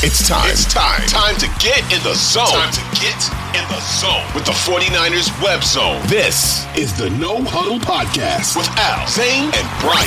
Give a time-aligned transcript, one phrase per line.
[0.00, 0.48] It's time.
[0.48, 1.00] It's time.
[1.08, 2.46] Time to get in the zone.
[2.46, 3.18] Time to get
[3.58, 6.00] in the zone with the 49ers web zone.
[6.06, 10.06] This is the No Huddle Podcast with Al, Zane, and Brian.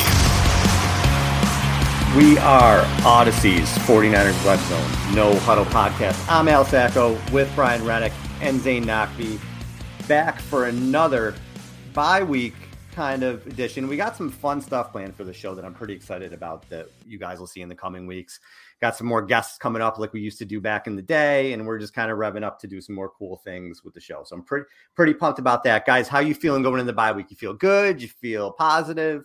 [2.17, 6.25] We are Odyssey's 49ers web zone, No Huddle Podcast.
[6.29, 9.41] I'm Al Sacco with Brian Reddick and Zane Knockby
[10.07, 11.35] back for another
[11.93, 12.55] bye week
[12.93, 13.89] kind of edition.
[13.89, 16.87] We got some fun stuff planned for the show that I'm pretty excited about that
[17.05, 18.39] you guys will see in the coming weeks
[18.81, 21.53] got some more guests coming up like we used to do back in the day
[21.53, 23.99] and we're just kind of revving up to do some more cool things with the
[23.99, 24.65] show so i'm pretty
[24.95, 27.53] pretty pumped about that guys how you feeling going into the bye week you feel
[27.53, 29.23] good you feel positive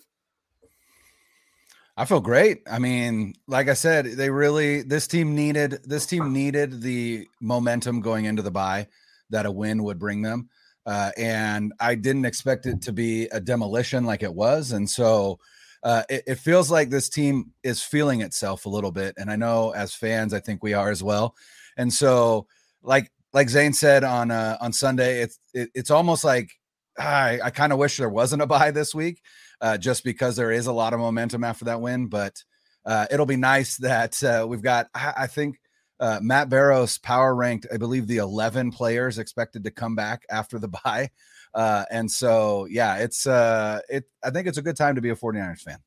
[1.99, 2.61] I feel great.
[2.71, 8.03] I mean, like I said, they really this team needed this team needed the momentum
[8.03, 8.89] going into the bye
[9.31, 10.51] that a win would bring them.
[10.85, 14.73] Uh, and I didn't expect it to be a demolition like it was.
[14.73, 15.41] And so
[15.87, 19.37] uh, it, it, feels like this team is feeling itself a little bit, and I
[19.37, 21.37] know as fans, I think we are as well.
[21.77, 22.49] And so,
[22.83, 26.51] like like Zane said on uh, on Sunday, it's it, it's almost like
[26.99, 29.23] I, I kind of wish there wasn't a buy this week,
[29.61, 32.09] uh, just because there is a lot of momentum after that win.
[32.09, 32.43] But
[32.85, 34.89] uh, it'll be nice that uh, we've got.
[34.93, 35.61] I, I think
[36.01, 40.59] uh, Matt Barrows power ranked, I believe, the 11 players expected to come back after
[40.59, 41.11] the bye.
[41.55, 44.05] Uh, and so, yeah, it's uh, it.
[44.23, 45.79] I think it's a good time to be a 49ers fan.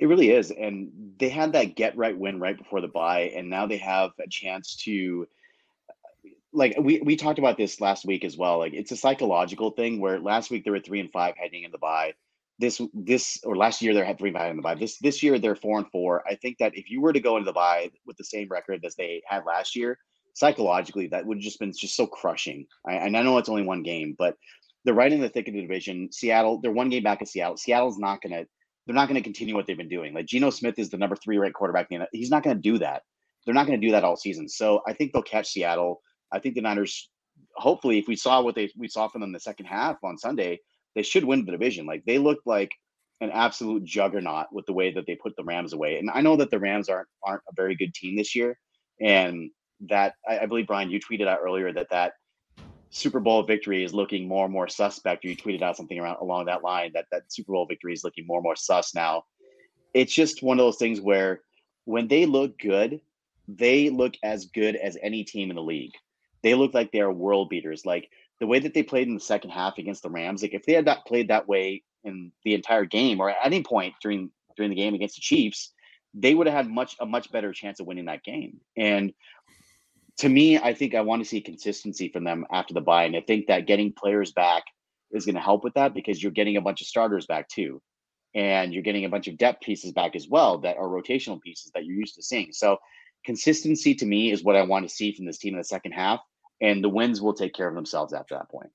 [0.00, 3.50] It really is, and they had that get right win right before the bye, and
[3.50, 5.28] now they have a chance to.
[6.52, 8.58] Like we we talked about this last week as well.
[8.58, 11.70] Like it's a psychological thing where last week they were three and five heading in
[11.70, 12.14] the bye.
[12.58, 14.74] This this or last year they had three and five in the bye.
[14.74, 16.26] This this year they're four and four.
[16.26, 18.82] I think that if you were to go into the bye with the same record
[18.84, 19.98] as they had last year,
[20.34, 22.66] psychologically that would have just been just so crushing.
[22.86, 24.36] I, and I know it's only one game, but
[24.84, 26.10] they're right in the thick of the division.
[26.12, 27.56] Seattle, they're one game back of Seattle.
[27.56, 28.44] Seattle's not gonna
[28.86, 30.14] they're not gonna continue what they've been doing.
[30.14, 31.88] Like Geno Smith is the number three ranked quarterback.
[32.12, 33.02] He's not gonna do that.
[33.44, 34.48] They're not gonna do that all season.
[34.48, 36.00] So I think they'll catch Seattle.
[36.32, 37.10] I think the Niners,
[37.56, 40.60] hopefully, if we saw what they we saw from them the second half on Sunday,
[40.94, 41.86] they should win the division.
[41.86, 42.72] Like they looked like
[43.20, 45.98] an absolute juggernaut with the way that they put the Rams away.
[45.98, 48.58] And I know that the Rams aren't aren't a very good team this year,
[49.00, 49.50] and
[49.88, 52.14] that I, I, believe Brian, you tweeted out earlier that that
[52.90, 55.24] Super Bowl victory is looking more and more suspect.
[55.24, 58.04] Or you tweeted out something around along that line that that Super Bowl victory is
[58.04, 59.24] looking more and more sus now.
[59.94, 61.40] It's just one of those things where
[61.84, 63.00] when they look good,
[63.48, 65.94] they look as good as any team in the league.
[66.42, 67.84] They look like they are world beaters.
[67.84, 68.08] Like
[68.40, 70.42] the way that they played in the second half against the Rams.
[70.42, 73.62] Like if they had not played that way in the entire game or at any
[73.62, 75.72] point during during the game against the Chiefs,
[76.14, 78.60] they would have had much a much better chance of winning that game.
[78.76, 79.12] And
[80.20, 83.04] to me, I think I want to see consistency from them after the buy.
[83.04, 84.64] And I think that getting players back
[85.12, 87.80] is going to help with that because you're getting a bunch of starters back too.
[88.34, 91.72] And you're getting a bunch of depth pieces back as well that are rotational pieces
[91.74, 92.52] that you're used to seeing.
[92.52, 92.76] So
[93.24, 95.92] consistency to me is what I want to see from this team in the second
[95.92, 96.20] half.
[96.60, 98.68] And the wins will take care of themselves after that point.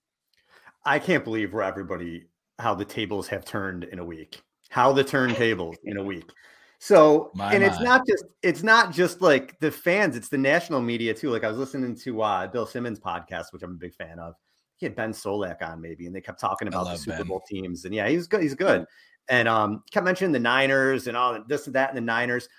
[0.83, 2.25] I can't believe where everybody
[2.57, 4.41] how the tables have turned in a week.
[4.69, 6.31] How the turntables in a week.
[6.79, 10.81] So, my, and it's not just it's not just like the fans; it's the national
[10.81, 11.29] media too.
[11.29, 14.35] Like I was listening to uh, Bill Simmons' podcast, which I'm a big fan of.
[14.77, 17.27] He had Ben Solak on maybe, and they kept talking about the Super ben.
[17.27, 17.85] Bowl teams.
[17.85, 18.41] And yeah, he's good.
[18.41, 18.85] He's good.
[19.29, 22.49] And um, kept mentioning the Niners and all this and that and the Niners.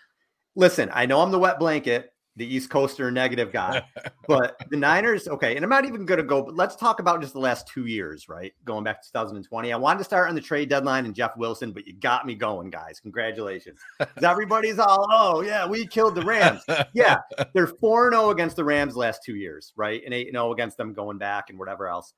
[0.54, 3.82] Listen, I know I'm the wet blanket, the East Coaster negative guy.
[4.28, 7.20] but the Niners, okay, and I'm not even going to go, but let's talk about
[7.20, 8.52] just the last two years, right?
[8.64, 9.72] Going back to 2020.
[9.72, 12.34] I wanted to start on the trade deadline and Jeff Wilson, but you got me
[12.34, 13.00] going, guys.
[13.00, 13.80] Congratulations.
[14.22, 16.62] Everybody's all, oh, yeah, we killed the Rams.
[16.92, 17.18] Yeah,
[17.52, 20.02] they're 4 0 against the Rams last two years, right?
[20.04, 22.14] And 8 0 against them going back and whatever else.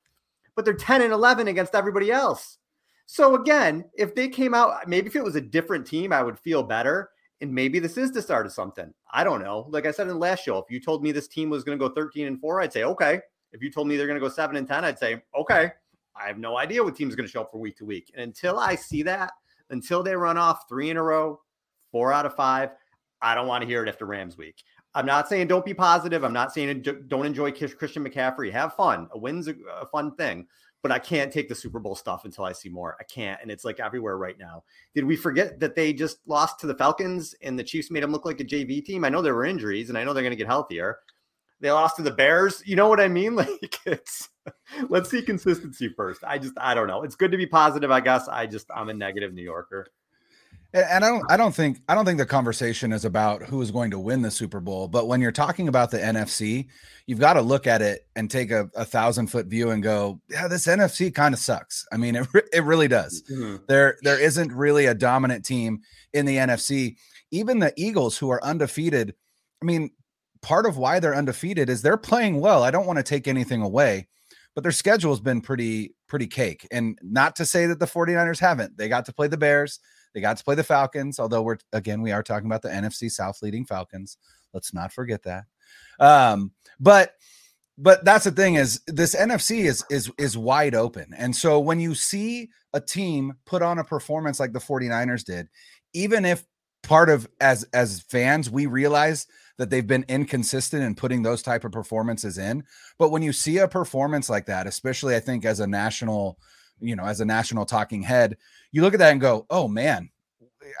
[0.55, 2.57] But they're 10 and 11 against everybody else.
[3.05, 6.37] So again, if they came out, maybe if it was a different team, I would
[6.37, 7.09] feel better
[7.41, 8.93] and maybe this is the start of something.
[9.11, 9.67] I don't know.
[9.69, 11.77] Like I said in the last show, if you told me this team was going
[11.77, 13.21] to go 13 and 4, I'd say okay.
[13.51, 15.71] If you told me they're going to go 7 and 10, I'd say okay.
[16.15, 18.11] I have no idea what team's going to show up for week to week.
[18.13, 19.31] And until I see that,
[19.69, 21.39] until they run off 3 in a row,
[21.91, 22.69] 4 out of 5,
[23.21, 24.63] I don't want to hear it after Rams week.
[24.95, 26.23] I'm not saying don't be positive.
[26.23, 28.51] I'm not saying don't enjoy Christian McCaffrey.
[28.51, 29.07] Have fun.
[29.11, 30.47] A win's a, a fun thing
[30.81, 32.95] but I can't take the Super Bowl stuff until I see more.
[32.99, 33.39] I can't.
[33.41, 34.63] And it's like everywhere right now.
[34.95, 38.11] Did we forget that they just lost to the Falcons and the Chiefs made them
[38.11, 39.03] look like a JV team?
[39.03, 40.99] I know there were injuries and I know they're going to get healthier.
[41.59, 42.63] They lost to the Bears.
[42.65, 43.35] You know what I mean?
[43.61, 44.29] Like it's
[44.89, 46.23] let's see consistency first.
[46.23, 47.03] I just I don't know.
[47.03, 48.27] It's good to be positive, I guess.
[48.27, 49.87] I just I'm a negative New Yorker.
[50.71, 53.71] And I don't I don't think I don't think the conversation is about who is
[53.71, 56.67] going to win the Super Bowl, but when you're talking about the NFC,
[57.07, 60.21] you've got to look at it and take a, a thousand foot view and go,
[60.29, 61.87] yeah, this NFC kind of sucks.
[61.91, 63.23] I mean, it, it really does.
[63.23, 63.63] Mm-hmm.
[63.67, 65.81] There there isn't really a dominant team
[66.13, 66.97] in the NFC.
[67.31, 69.15] Even the Eagles, who are undefeated
[69.61, 69.91] I mean,
[70.41, 72.63] part of why they're undefeated is they're playing well.
[72.63, 74.07] I don't want to take anything away,
[74.55, 76.67] but their schedule has been pretty, pretty cake.
[76.71, 78.77] And not to say that the 49ers haven't.
[78.77, 79.79] They got to play the Bears,
[80.13, 83.11] they got to play the Falcons, although we're again, we are talking about the NFC
[83.11, 84.17] South leading Falcons.
[84.53, 85.45] Let's not forget that.
[85.99, 87.13] Um, but
[87.77, 91.13] but that's the thing is this NFC is is is wide open.
[91.17, 95.47] And so when you see a team put on a performance like the 49ers did,
[95.93, 96.45] even if
[96.83, 99.27] part of as as fans we realize
[99.57, 102.63] that they've been inconsistent in putting those type of performances in,
[102.97, 106.37] but when you see a performance like that, especially I think as a national,
[106.81, 108.37] you know, as a national talking head,
[108.71, 110.09] you look at that and go, "Oh man,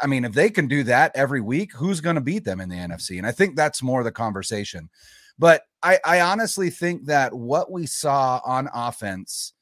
[0.01, 2.69] I mean, if they can do that every week, who's going to beat them in
[2.69, 3.17] the NFC?
[3.17, 4.89] And I think that's more the conversation.
[5.37, 9.53] But I, I honestly think that what we saw on offense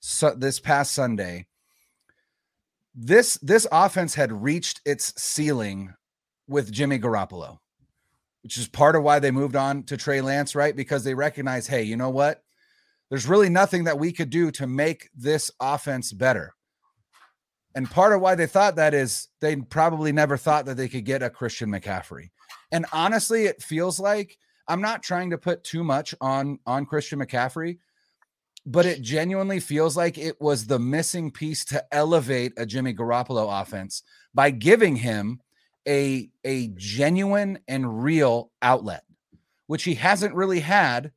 [0.00, 1.46] so this past Sunday,
[2.94, 5.94] this this offense had reached its ceiling
[6.46, 7.58] with Jimmy Garoppolo,
[8.42, 10.76] which is part of why they moved on to Trey Lance, right?
[10.76, 12.43] Because they recognize, hey, you know what?
[13.10, 16.54] There's really nothing that we could do to make this offense better.
[17.74, 21.04] And part of why they thought that is they probably never thought that they could
[21.04, 22.30] get a Christian McCaffrey.
[22.70, 27.18] And honestly, it feels like I'm not trying to put too much on on Christian
[27.18, 27.78] McCaffrey,
[28.64, 33.60] but it genuinely feels like it was the missing piece to elevate a Jimmy Garoppolo
[33.60, 34.02] offense
[34.32, 35.40] by giving him
[35.86, 39.02] a a genuine and real outlet,
[39.66, 41.12] which he hasn't really had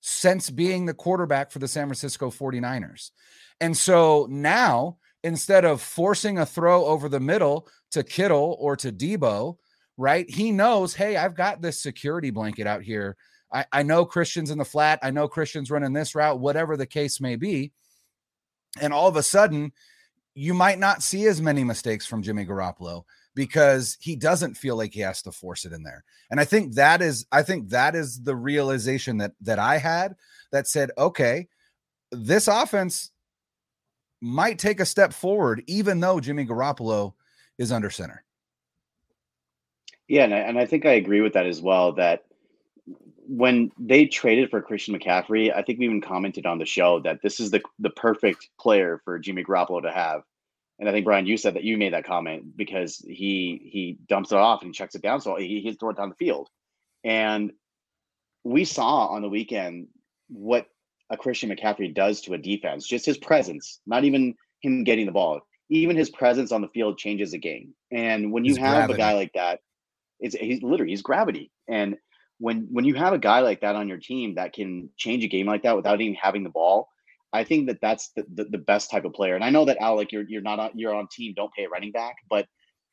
[0.00, 3.10] since being the quarterback for the San Francisco 49ers.
[3.60, 8.92] And so now instead of forcing a throw over the middle to Kittle or to
[8.92, 9.56] Deebo,
[9.96, 10.28] right?
[10.30, 13.16] He knows, hey, I've got this security blanket out here.
[13.52, 15.00] I, I know Christian's in the flat.
[15.02, 17.72] I know Christian's running this route, whatever the case may be.
[18.80, 19.72] And all of a sudden,
[20.34, 23.04] you might not see as many mistakes from Jimmy Garoppolo
[23.38, 26.02] because he doesn't feel like he has to force it in there.
[26.28, 30.16] And I think that is I think that is the realization that that I had
[30.50, 31.46] that said, okay,
[32.10, 33.12] this offense
[34.20, 37.14] might take a step forward, even though Jimmy Garoppolo
[37.58, 38.24] is under center.
[40.08, 41.92] Yeah, and I, and I think I agree with that as well.
[41.92, 42.24] That
[43.28, 47.22] when they traded for Christian McCaffrey, I think we even commented on the show that
[47.22, 50.22] this is the the perfect player for Jimmy Garoppolo to have.
[50.78, 54.30] And I think Brian, you said that you made that comment because he he dumps
[54.30, 56.48] it off and he checks it down, so he, he's throwing it down the field.
[57.04, 57.52] And
[58.44, 59.88] we saw on the weekend
[60.28, 60.66] what
[61.10, 65.12] a Christian McCaffrey does to a defense, just his presence, not even him getting the
[65.12, 65.40] ball,
[65.70, 67.74] even his presence on the field changes a game.
[67.90, 68.94] And when you have gravity.
[68.94, 69.60] a guy like that,
[70.20, 71.50] it's he's literally he's gravity.
[71.68, 71.96] And
[72.38, 75.28] when when you have a guy like that on your team that can change a
[75.28, 76.88] game like that without even having the ball,
[77.32, 79.34] I think that that's the, the, the best type of player.
[79.34, 81.34] And I know that Alec, you're you're not on, you're on team.
[81.36, 82.46] Don't pay a running back, but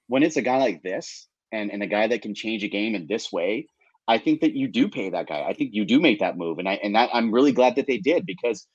[0.08, 2.96] when it's a guy like this and and a guy that can change a game
[2.96, 3.68] in this way,
[4.08, 5.44] I think that you do pay that guy.
[5.48, 7.88] I think you do make that move, and I and that I'm really glad that
[7.88, 8.68] they did because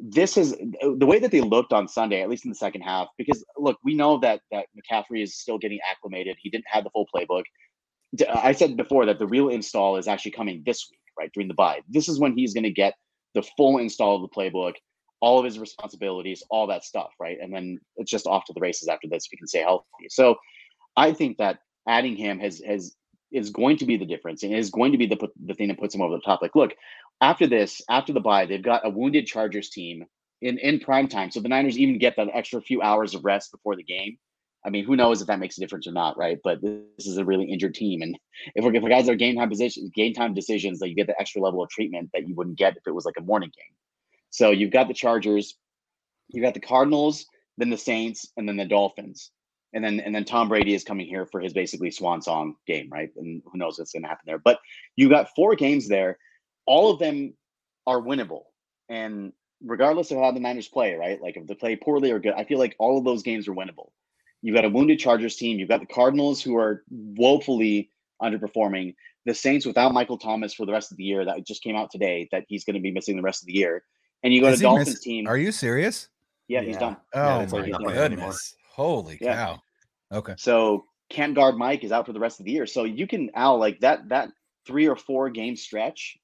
[0.00, 3.08] this is the way that they looked on Sunday, at least in the second half.
[3.18, 6.36] Because look, we know that that McCaffrey is still getting acclimated.
[6.40, 7.44] He didn't have the full playbook.
[8.34, 11.54] I said before that the real install is actually coming this week, right during the
[11.54, 11.80] bye.
[11.88, 12.94] This is when he's going to get
[13.34, 14.74] the full install of the playbook,
[15.20, 17.38] all of his responsibilities, all that stuff, right?
[17.40, 19.28] And then it's just off to the races after this.
[19.30, 19.86] We can stay healthy.
[20.08, 20.36] So
[20.96, 22.94] I think that adding him has has
[23.30, 25.78] is going to be the difference and is going to be the the thing that
[25.78, 26.42] puts them over the top.
[26.42, 26.74] Like, look,
[27.20, 30.04] after this, after the bye, they've got a wounded Chargers team
[30.40, 33.52] in in prime time, so the Niners even get that extra few hours of rest
[33.52, 34.16] before the game.
[34.64, 36.38] I mean, who knows if that makes a difference or not, right?
[36.44, 38.18] But this is a really injured team, and
[38.54, 41.20] if we're if guys are game time position, game time decisions, that you get the
[41.20, 43.74] extra level of treatment that you wouldn't get if it was like a morning game.
[44.30, 45.56] So you've got the Chargers,
[46.28, 47.26] you've got the Cardinals,
[47.58, 49.30] then the Saints, and then the Dolphins
[49.72, 52.88] and then and then Tom Brady is coming here for his basically swan song game,
[52.90, 53.10] right?
[53.16, 54.38] And who knows what's going to happen there.
[54.38, 54.58] But
[54.96, 56.18] you got four games there,
[56.66, 57.34] all of them
[57.86, 58.42] are winnable,
[58.88, 61.20] and regardless of how the Niners play, right?
[61.20, 63.54] Like if they play poorly or good, I feel like all of those games are
[63.54, 63.90] winnable.
[64.42, 65.58] You've got a wounded Chargers team.
[65.58, 67.90] You've got the Cardinals who are woefully
[68.22, 68.94] underperforming.
[69.26, 71.24] The Saints without Michael Thomas for the rest of the year.
[71.24, 73.52] That just came out today that he's going to be missing the rest of the
[73.52, 73.84] year.
[74.22, 75.26] And you go is to Dolphins miss- team.
[75.26, 76.08] Are you serious?
[76.48, 76.96] Yeah, he's done.
[77.14, 78.56] Oh yeah, my goodness.
[78.72, 79.34] Holy yeah.
[79.34, 79.62] cow.
[80.12, 80.34] Okay.
[80.36, 82.66] So can't guard Mike is out for the rest of the year.
[82.66, 84.30] So you can Al like that that
[84.66, 86.18] three or four game stretch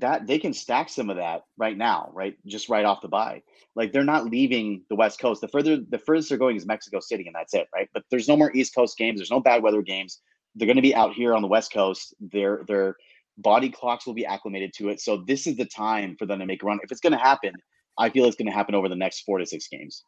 [0.00, 2.36] that they can stack some of that right now, right?
[2.46, 3.42] Just right off the buy.
[3.74, 5.40] Like they're not leaving the West Coast.
[5.40, 7.88] The further the furthest they're going is Mexico City, and that's it, right?
[7.92, 9.18] But there's no more East Coast games.
[9.18, 10.20] There's no bad weather games.
[10.54, 12.14] They're going to be out here on the West Coast.
[12.20, 12.96] Their their
[13.38, 15.00] body clocks will be acclimated to it.
[15.00, 16.80] So this is the time for them to make a run.
[16.82, 17.52] If it's going to happen,
[17.98, 20.02] I feel it's going to happen over the next four to six games.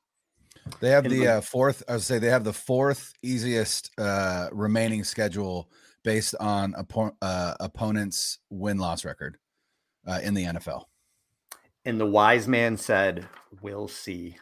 [0.81, 1.83] They have the uh, fourth.
[1.89, 5.71] I would say they have the fourth easiest uh, remaining schedule
[6.03, 9.39] based on oppo- uh, opponent's win loss record
[10.07, 10.85] uh, in the NFL.
[11.85, 13.29] And the wise man said,
[13.63, 14.37] "We'll see."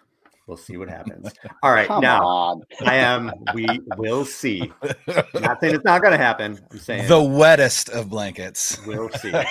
[0.49, 1.31] We'll see what happens.
[1.63, 2.63] All right, Come now on.
[2.87, 3.31] I am.
[3.53, 3.67] We
[3.99, 4.73] will see.
[4.83, 4.95] I'm
[5.43, 6.59] not saying it's not going to happen.
[6.73, 8.81] I'm saying the wettest of blankets.
[8.87, 9.31] we'll see.
[9.35, 9.47] I,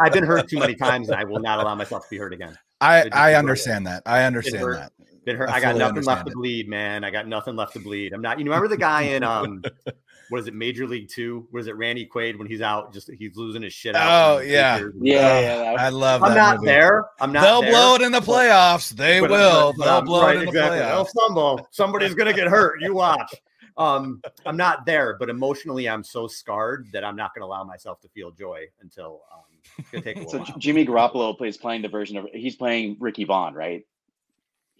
[0.00, 2.32] I've been hurt too many times, and I will not allow myself to be hurt
[2.32, 2.56] again.
[2.80, 3.34] I I feel it?
[3.34, 4.02] understand that.
[4.06, 4.76] I understand hurt.
[4.76, 4.92] that.
[5.26, 5.50] Been hurt.
[5.50, 7.04] I I, got nothing left understand to bleed, man.
[7.04, 8.14] I got nothing left to bleed.
[8.14, 8.38] I'm not.
[8.38, 9.62] You remember the guy in um,
[10.30, 11.46] what is it, Major League Two?
[11.50, 14.36] What is it, Randy Quaid when he's out, just he's losing his shit out.
[14.36, 14.80] Oh, in yeah.
[15.00, 15.40] Yeah,
[15.72, 16.22] yeah, I love.
[16.22, 16.28] That.
[16.28, 16.66] I'm that not movie.
[16.66, 17.04] there.
[17.20, 17.42] I'm not.
[17.42, 18.90] They'll there, blow it in the playoffs.
[18.90, 19.72] They but- will.
[19.72, 20.78] but- but They'll I'm- blow right, it in the exactly.
[20.78, 21.10] They'll playoffs.
[21.26, 21.68] fumble.
[21.70, 22.80] Somebody's gonna get hurt.
[22.80, 23.34] You watch.
[23.76, 27.98] Um, I'm not there, but emotionally, I'm so scarred that I'm not gonna allow myself
[28.02, 29.40] to feel joy until um,
[29.78, 30.58] it's gonna take a So while.
[30.58, 33.86] Jimmy Garoppolo plays playing the version of he's playing Ricky Vaughn, right?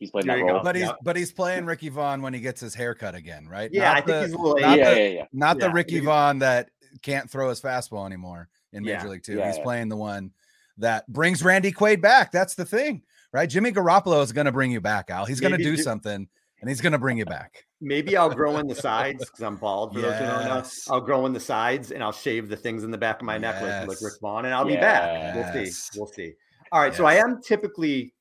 [0.01, 0.55] He's playing There that you go.
[0.55, 0.63] role.
[0.65, 0.93] But he's Yeah.
[1.05, 3.71] but he's playing Ricky Vaughn when he gets his haircut again, right?
[3.73, 4.59] Yeah, Not I think the, he's a little.
[4.59, 5.25] not yeah, the- yeah, yeah.
[5.33, 6.71] not the Ricky he's- Vaughn that
[7.03, 9.37] can't throw his fastball anymore in Major Yeah, League Two.
[9.37, 9.63] yeah, he's yeah.
[9.63, 10.33] playing the one
[10.79, 12.33] that brings Randy Quaid back.
[12.33, 13.03] That's the thing,
[13.33, 13.49] right?
[13.49, 15.27] Jimmy Garoppolo is going to bring you back, Al.
[15.27, 16.27] He's going to Maybe do Ji- something,
[16.61, 17.65] and he's going to bring you back.
[17.83, 19.95] Maybe I'll grow in the sides because I'm bald.
[19.95, 22.85] For those who don't know, I'll grow in the sides and I'll shave the things
[22.85, 25.35] in the back of my neck like, like Rick Vaughn, and I'll be back.
[25.35, 25.99] We'll see.
[25.99, 26.33] We'll see.
[26.73, 26.95] All right.
[26.95, 28.13] So I am typically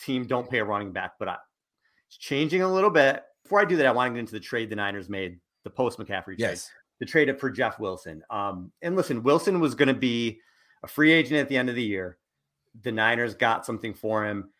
[0.00, 1.36] team don't pay a running back, but I,
[2.08, 3.22] it's changing a little bit.
[3.42, 5.70] Before I do that, I want to get into the trade the Niners made, the
[5.70, 6.70] post McCaffrey trade, Yes.
[6.98, 8.22] the trade up for Jeff Wilson.
[8.30, 10.40] Um, and listen, Wilson was going to be
[10.82, 12.18] a free agent at the end of the year.
[12.82, 14.50] The Niners got something for him.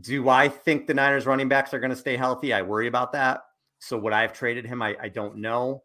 [0.00, 2.52] Do I think the Niners running backs are going to stay healthy?
[2.52, 3.42] I worry about that.
[3.80, 4.82] So would I have traded him?
[4.82, 5.82] I, I don't know.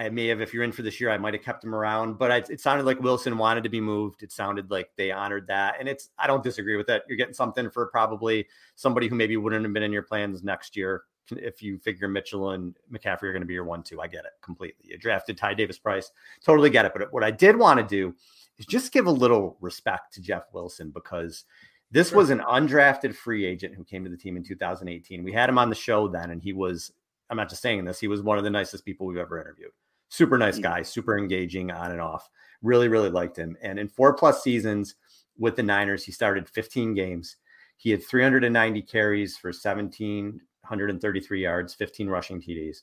[0.00, 2.16] I may have, if you're in for this year, I might have kept him around.
[2.16, 4.22] But I, it sounded like Wilson wanted to be moved.
[4.22, 7.02] It sounded like they honored that, and it's I don't disagree with that.
[7.06, 10.74] You're getting something for probably somebody who maybe wouldn't have been in your plans next
[10.74, 11.02] year
[11.32, 14.00] if you figure Mitchell and McCaffrey are going to be your one-two.
[14.00, 14.90] I get it completely.
[14.90, 16.10] You drafted Ty Davis Price,
[16.42, 16.92] totally get it.
[16.96, 18.14] But what I did want to do
[18.58, 21.44] is just give a little respect to Jeff Wilson because
[21.90, 25.22] this was an undrafted free agent who came to the team in 2018.
[25.22, 26.90] We had him on the show then, and he was
[27.28, 28.00] I'm not just saying this.
[28.00, 29.70] He was one of the nicest people we've ever interviewed.
[30.10, 30.62] Super nice Mm.
[30.62, 32.28] guy, super engaging on and off.
[32.62, 33.56] Really, really liked him.
[33.62, 34.96] And in four plus seasons
[35.38, 37.36] with the Niners, he started 15 games.
[37.78, 42.82] He had 390 carries for 1,733 yards, 15 rushing TDs,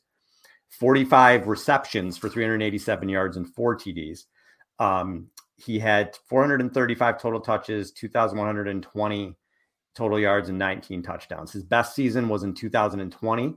[0.70, 4.26] 45 receptions for 387 yards and four TDs.
[4.80, 9.36] Um, he had 435 total touches, 2,120
[9.96, 11.52] total yards, and 19 touchdowns.
[11.52, 13.56] His best season was in 2020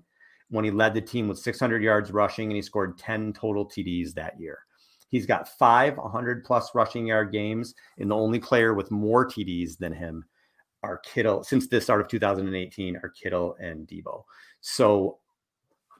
[0.50, 4.14] when he led the team with 600 yards rushing and he scored 10 total TDs
[4.14, 4.58] that year.
[5.08, 9.76] He's got five 100 plus rushing yard games, and the only player with more TDs
[9.78, 10.24] than him
[10.82, 14.22] are Kittle since the start of 2018 are Kittle and Deebo.
[14.60, 15.18] So,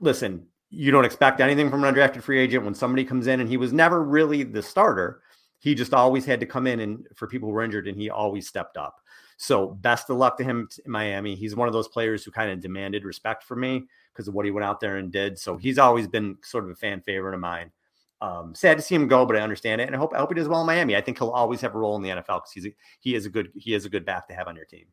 [0.00, 3.48] listen, you don't expect anything from an undrafted free agent when somebody comes in and
[3.48, 5.22] he was never really the starter.
[5.58, 8.10] He just always had to come in and for people who were injured, and he
[8.10, 8.96] always stepped up.
[9.42, 11.34] So, best of luck to him in Miami.
[11.34, 14.44] He's one of those players who kind of demanded respect from me because of what
[14.44, 15.38] he went out there and did.
[15.38, 17.72] So, he's always been sort of a fan favorite of mine.
[18.20, 20.28] Um, sad to see him go, but I understand it, and I hope I hope
[20.28, 20.94] he does well in Miami.
[20.94, 23.24] I think he'll always have a role in the NFL because he's a, he is
[23.24, 24.84] a good he is a good back to have on your team.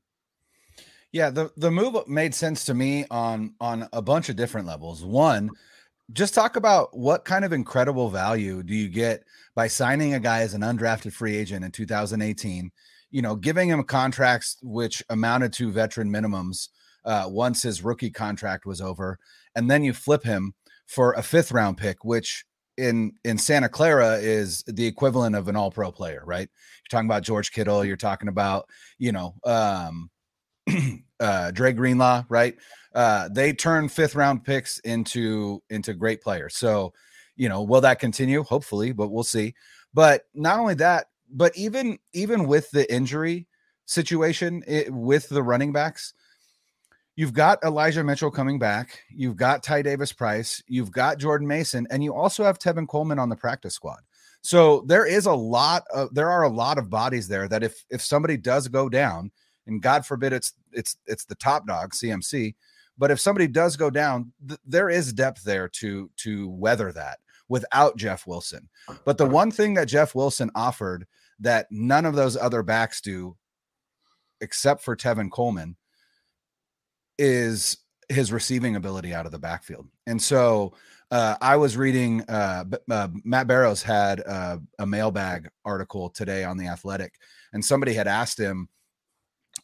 [1.11, 5.03] Yeah, the the move made sense to me on on a bunch of different levels.
[5.03, 5.49] One,
[6.13, 9.25] just talk about what kind of incredible value do you get
[9.55, 12.71] by signing a guy as an undrafted free agent in 2018,
[13.17, 16.67] you know, giving him contracts which amounted to veteran minimums
[17.03, 19.17] uh, once his rookie contract was over,
[19.55, 20.53] and then you flip him
[20.85, 22.45] for a fifth round pick, which
[22.77, 26.47] in in Santa Clara is the equivalent of an all pro player, right?
[26.47, 28.69] You're talking about George Kittle, you're talking about,
[28.99, 30.11] you know, um
[31.19, 32.55] uh Dre Greenlaw, right?
[32.93, 36.55] Uh they turn fifth round picks into into great players.
[36.55, 36.93] So,
[37.35, 38.43] you know, will that continue?
[38.43, 39.55] Hopefully, but we'll see.
[39.91, 43.47] But not only that, but even even with the injury
[43.85, 46.13] situation it, with the running backs,
[47.15, 51.87] you've got Elijah Mitchell coming back, you've got Ty Davis Price, you've got Jordan Mason,
[51.89, 53.99] and you also have Tevin Coleman on the practice squad.
[54.41, 57.83] So there is a lot of there are a lot of bodies there that if
[57.89, 59.31] if somebody does go down,
[59.65, 62.55] and God forbid it's it's it's the top dog CMC,
[62.97, 67.19] but if somebody does go down, th- there is depth there to to weather that
[67.49, 68.69] without Jeff Wilson.
[69.05, 71.05] But the one thing that Jeff Wilson offered
[71.39, 73.37] that none of those other backs do,
[74.41, 75.75] except for Tevin Coleman,
[77.17, 77.77] is
[78.09, 79.87] his receiving ability out of the backfield.
[80.05, 80.73] And so
[81.11, 86.67] uh, I was reading uh, uh, Matt Barrows had a mailbag article today on the
[86.67, 87.13] Athletic,
[87.53, 88.69] and somebody had asked him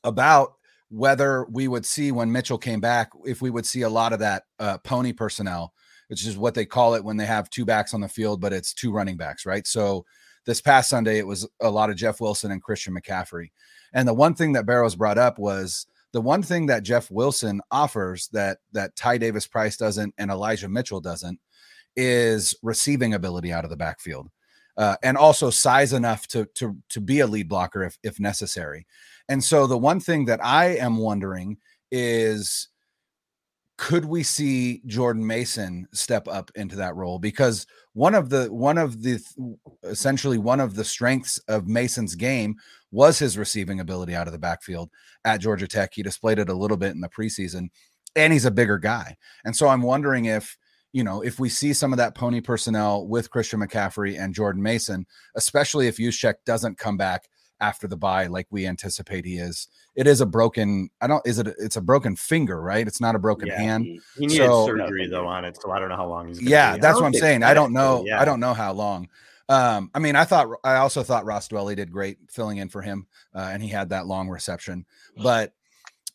[0.04, 0.54] about
[0.90, 4.20] whether we would see when Mitchell came back if we would see a lot of
[4.20, 5.74] that uh, pony personnel
[6.08, 8.54] which is what they call it when they have two backs on the field, but
[8.54, 9.66] it's two running backs, right?
[9.66, 10.06] So
[10.46, 13.52] this past Sunday, it was a lot of Jeff Wilson and Christian McCaffrey.
[13.94, 17.62] And the one thing that Barrows brought up was the one thing that Jeff Wilson
[17.72, 21.40] offers that that Ty Davis Price doesn't and Elijah Mitchell doesn't
[21.96, 24.30] is receiving ability out of the backfield.
[24.76, 28.86] Uh, and also size enough to to to be a lead blocker if if necessary.
[29.30, 31.58] And so the one thing that I am wondering
[31.92, 32.70] is
[33.84, 38.78] could we see Jordan Mason step up into that role because one of the one
[38.78, 39.20] of the
[39.84, 42.56] essentially one of the strengths of Mason's game
[42.92, 44.90] was his receiving ability out of the backfield
[45.26, 45.92] at Georgia Tech.
[45.94, 47.68] He displayed it a little bit in the preseason
[48.16, 49.18] and he's a bigger guy.
[49.44, 50.58] And so I'm wondering if
[50.94, 54.64] you know, if we see some of that pony personnel with Christian McCaffrey and Jordan
[54.64, 57.28] Mason, especially if Juszczyk doesn't come back
[57.64, 59.70] after the buy, like we anticipate he is.
[59.96, 60.90] It is a broken.
[61.02, 61.26] I don't.
[61.26, 61.48] Is it?
[61.58, 62.86] It's a broken finger, right?
[62.86, 63.86] It's not a broken yeah, hand.
[63.86, 66.42] He, he needed so, surgery though on it, so I don't know how long he's.
[66.42, 67.42] Yeah, that's what I'm saying.
[67.44, 68.04] I don't know.
[68.06, 68.22] Yeah.
[68.22, 69.08] I don't know how long.
[69.48, 72.82] Um, I mean, I thought I also thought Ross Dwelley did great filling in for
[72.82, 74.86] him, uh, and he had that long reception.
[75.22, 75.54] But,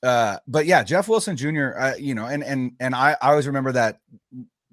[0.03, 1.71] uh, but yeah, Jeff Wilson Jr.
[1.79, 4.01] Uh, you know, and and and I, I always remember that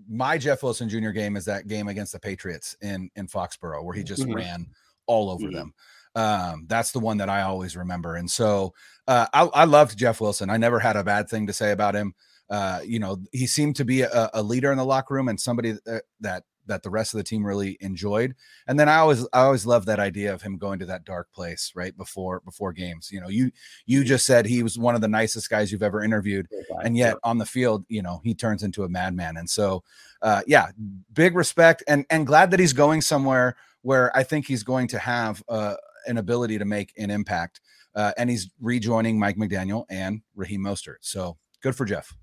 [0.10, 1.12] my Jeff Wilson Jr.
[1.12, 4.36] game is that game against the Patriots in in Foxborough where he just mm-hmm.
[4.36, 4.67] ran
[5.08, 5.55] all over mm-hmm.
[5.55, 5.74] them.
[6.15, 8.15] Um, that's the one that I always remember.
[8.15, 8.74] And so
[9.07, 10.50] uh, I, I loved Jeff Wilson.
[10.50, 12.13] I never had a bad thing to say about him.
[12.50, 15.39] Uh, you know, he seemed to be a, a leader in the locker room and
[15.39, 18.36] somebody that, that that the rest of the team really enjoyed.
[18.67, 21.31] And then I always I always loved that idea of him going to that dark
[21.31, 23.10] place right before before games.
[23.12, 23.51] You know, you
[23.86, 26.48] you just said he was one of the nicest guys you've ever interviewed,
[26.84, 29.38] and yet on the field, you know, he turns into a madman.
[29.38, 29.84] And so,
[30.22, 30.67] uh, yeah,
[31.13, 35.00] big respect and and glad that he's going somewhere where I think he's going to
[35.00, 35.75] have uh,
[36.07, 37.62] an ability to make an impact.
[37.95, 40.97] Uh, and he's rejoining Mike McDaniel and Raheem Mostert.
[41.01, 42.13] So good for Jeff.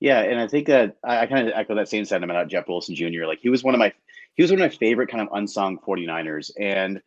[0.00, 2.68] Yeah, and I think that I, I kind of echo that same sentiment about Jeff
[2.68, 3.26] Wilson Jr.
[3.26, 3.92] Like he was one of my
[4.34, 6.50] he was one of my favorite kind of unsung 49ers.
[6.58, 7.02] And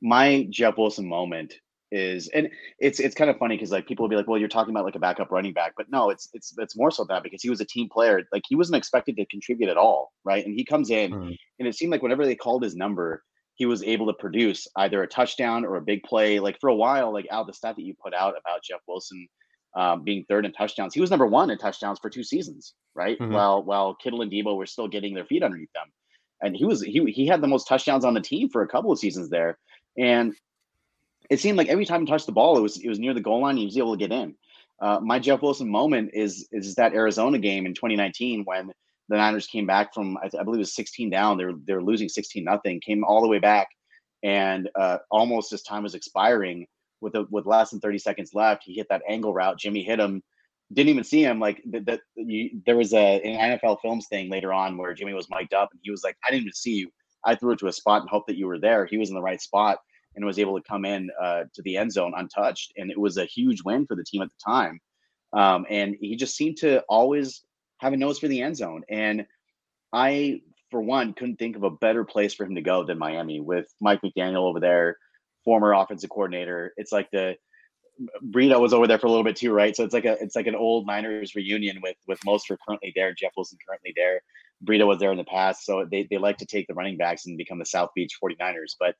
[0.00, 1.54] my Jeff Wilson moment
[1.92, 4.48] is and it's it's kind of funny because like people will be like, well, you're
[4.48, 7.22] talking about like a backup running back, but no, it's it's it's more so that
[7.22, 10.44] because he was a team player, like he wasn't expected to contribute at all, right?
[10.44, 11.36] And he comes in mm.
[11.58, 13.22] and it seemed like whenever they called his number,
[13.60, 16.40] he was able to produce either a touchdown or a big play.
[16.40, 19.28] Like for a while, like out the stat that you put out about Jeff Wilson
[19.76, 23.18] um, being third in touchdowns, he was number one in touchdowns for two seasons, right?
[23.18, 23.34] Mm-hmm.
[23.34, 25.92] While while Kittle and Deebo were still getting their feet underneath them,
[26.40, 28.90] and he was he he had the most touchdowns on the team for a couple
[28.92, 29.58] of seasons there,
[29.98, 30.34] and
[31.28, 33.20] it seemed like every time he touched the ball, it was it was near the
[33.20, 33.58] goal line.
[33.58, 34.36] He was able to get in.
[34.80, 38.72] Uh, my Jeff Wilson moment is is that Arizona game in 2019 when
[39.10, 41.36] the Niners came back from I, believe it was 16 down.
[41.36, 42.80] They're they're losing 16 nothing.
[42.80, 43.68] Came all the way back,
[44.22, 46.66] and uh, almost as time was expiring,
[47.00, 49.58] with a, with less than 30 seconds left, he hit that angle route.
[49.58, 50.22] Jimmy hit him.
[50.72, 51.40] Didn't even see him.
[51.40, 52.00] Like that.
[52.64, 55.80] There was a an NFL Films thing later on where Jimmy was mic'd up, and
[55.82, 56.90] he was like, "I didn't even see you.
[57.24, 59.16] I threw it to a spot and hoped that you were there." He was in
[59.16, 59.78] the right spot
[60.14, 63.16] and was able to come in uh, to the end zone untouched, and it was
[63.16, 64.80] a huge win for the team at the time.
[65.32, 67.42] Um, and he just seemed to always
[67.80, 68.84] have a nose for the end zone.
[68.88, 69.26] And
[69.92, 73.40] I, for one, couldn't think of a better place for him to go than Miami
[73.40, 74.96] with Mike McDaniel over there,
[75.44, 76.72] former offensive coordinator.
[76.76, 77.36] It's like the
[78.24, 79.74] Breida was over there for a little bit too, right?
[79.74, 83.12] So it's like a it's like an old Niners reunion with with Mostert currently there,
[83.12, 84.22] Jeff Wilson currently there.
[84.64, 87.26] Breida was there in the past, so they, they like to take the running backs
[87.26, 88.76] and become the South Beach 49ers.
[88.78, 88.94] But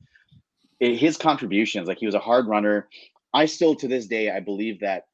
[0.80, 2.88] his contributions, like he was a hard runner.
[3.32, 5.04] I still to this day I believe that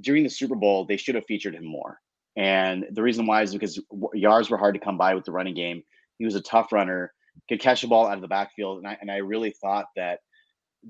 [0.00, 1.98] during the Super Bowl they should have featured him more.
[2.36, 3.80] And the reason why is because
[4.12, 5.82] yards were hard to come by with the running game.
[6.18, 7.12] He was a tough runner,
[7.48, 10.20] could catch the ball out of the backfield, and I and I really thought that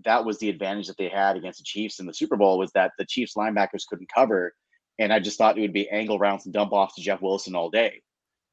[0.04, 2.72] that was the advantage that they had against the Chiefs in the Super Bowl was
[2.72, 4.54] that the Chiefs linebackers couldn't cover,
[4.98, 7.54] and I just thought it would be angle routes and dump off to Jeff Wilson
[7.54, 8.02] all day,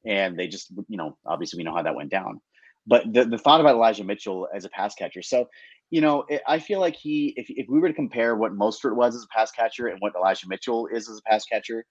[0.05, 2.41] and they just you know obviously we know how that went down.
[2.85, 5.47] But the, the thought about Elijah Mitchell as a pass catcher, so
[5.93, 9.15] you know, I feel like he, if, if we were to compare what Mostert was
[9.15, 11.85] as a pass catcher and what Elijah Mitchell is as a pass catcher,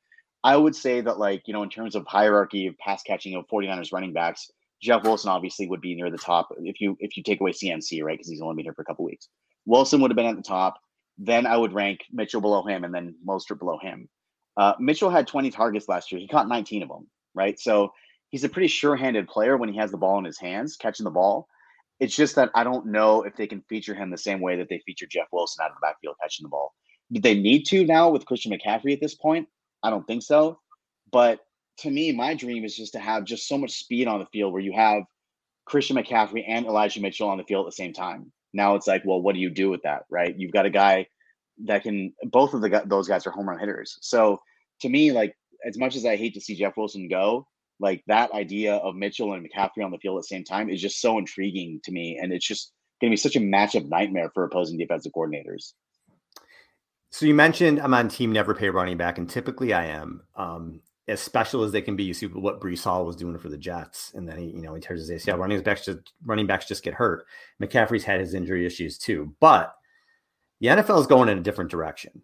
[0.44, 3.46] I would say that, like, you know, in terms of hierarchy of pass catching of
[3.46, 4.50] 49ers running backs,
[4.82, 8.02] Jeff Wilson obviously would be near the top if you if you take away CMC,
[8.02, 8.18] right?
[8.18, 9.28] Because he's only been here for a couple weeks.
[9.64, 10.78] Wilson would have been at the top.
[11.18, 14.08] Then I would rank Mitchell below him and then Mostert below him.
[14.56, 16.20] Uh, Mitchell had 20 targets last year.
[16.20, 17.58] He caught 19 of them, right?
[17.60, 17.92] So
[18.30, 21.10] he's a pretty sure-handed player when he has the ball in his hands, catching the
[21.10, 21.48] ball.
[22.00, 24.68] It's just that I don't know if they can feature him the same way that
[24.68, 26.74] they feature Jeff Wilson out of the backfield catching the ball.
[27.12, 29.46] Do they need to now with Christian McCaffrey at this point?
[29.82, 30.58] I don't think so.
[31.10, 31.40] But
[31.78, 34.52] to me, my dream is just to have just so much speed on the field
[34.52, 35.02] where you have
[35.64, 38.32] Christian McCaffrey and Elijah Mitchell on the field at the same time.
[38.52, 40.34] Now it's like, well, what do you do with that, right?
[40.36, 41.06] You've got a guy
[41.64, 42.12] that can.
[42.24, 43.98] Both of the those guys are home run hitters.
[44.00, 44.40] So
[44.80, 47.46] to me, like as much as I hate to see Jeff Wilson go,
[47.80, 50.80] like that idea of Mitchell and McCaffrey on the field at the same time is
[50.80, 52.18] just so intriguing to me.
[52.20, 55.72] And it's just going to be such a matchup nightmare for opposing defensive coordinators.
[57.12, 60.22] So you mentioned I'm on team never pay running back, and typically I am.
[60.34, 63.50] Um, as special as they can be, you see what Breece Hall was doing for
[63.50, 65.38] the Jets, and then he, you know, he tears his ACL.
[65.38, 67.26] Running backs just running backs just get hurt.
[67.62, 69.74] McCaffrey's had his injury issues too, but
[70.60, 72.22] the NFL is going in a different direction.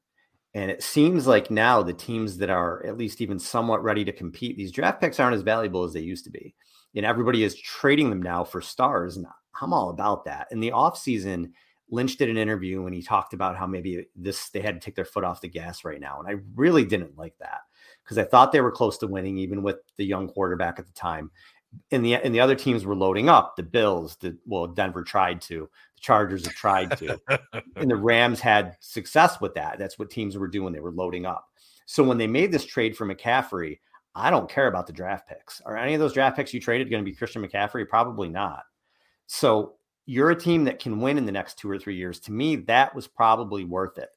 [0.54, 4.12] And it seems like now the teams that are at least even somewhat ready to
[4.12, 6.54] compete, these draft picks aren't as valuable as they used to be.
[6.96, 9.18] And everybody is trading them now for stars.
[9.18, 9.26] And
[9.60, 10.46] I'm all about that.
[10.50, 11.50] In the offseason,
[11.90, 14.94] Lynch did an interview and he talked about how maybe this they had to take
[14.94, 16.18] their foot off the gas right now.
[16.18, 17.62] And I really didn't like that
[18.04, 20.92] because I thought they were close to winning, even with the young quarterback at the
[20.92, 21.30] time.
[21.90, 23.56] And the and the other teams were loading up.
[23.56, 25.68] The Bills, the well, Denver tried to.
[25.94, 27.20] The Chargers have tried to,
[27.76, 29.78] and the Rams had success with that.
[29.78, 30.72] That's what teams were doing.
[30.72, 31.46] They were loading up.
[31.84, 33.80] So when they made this trade for McCaffrey,
[34.14, 35.60] I don't care about the draft picks.
[35.62, 37.88] Are any of those draft picks you traded going to be Christian McCaffrey?
[37.88, 38.64] Probably not.
[39.26, 39.77] So
[40.08, 42.18] you're a team that can win in the next two or three years.
[42.20, 44.08] To me, that was probably worth it.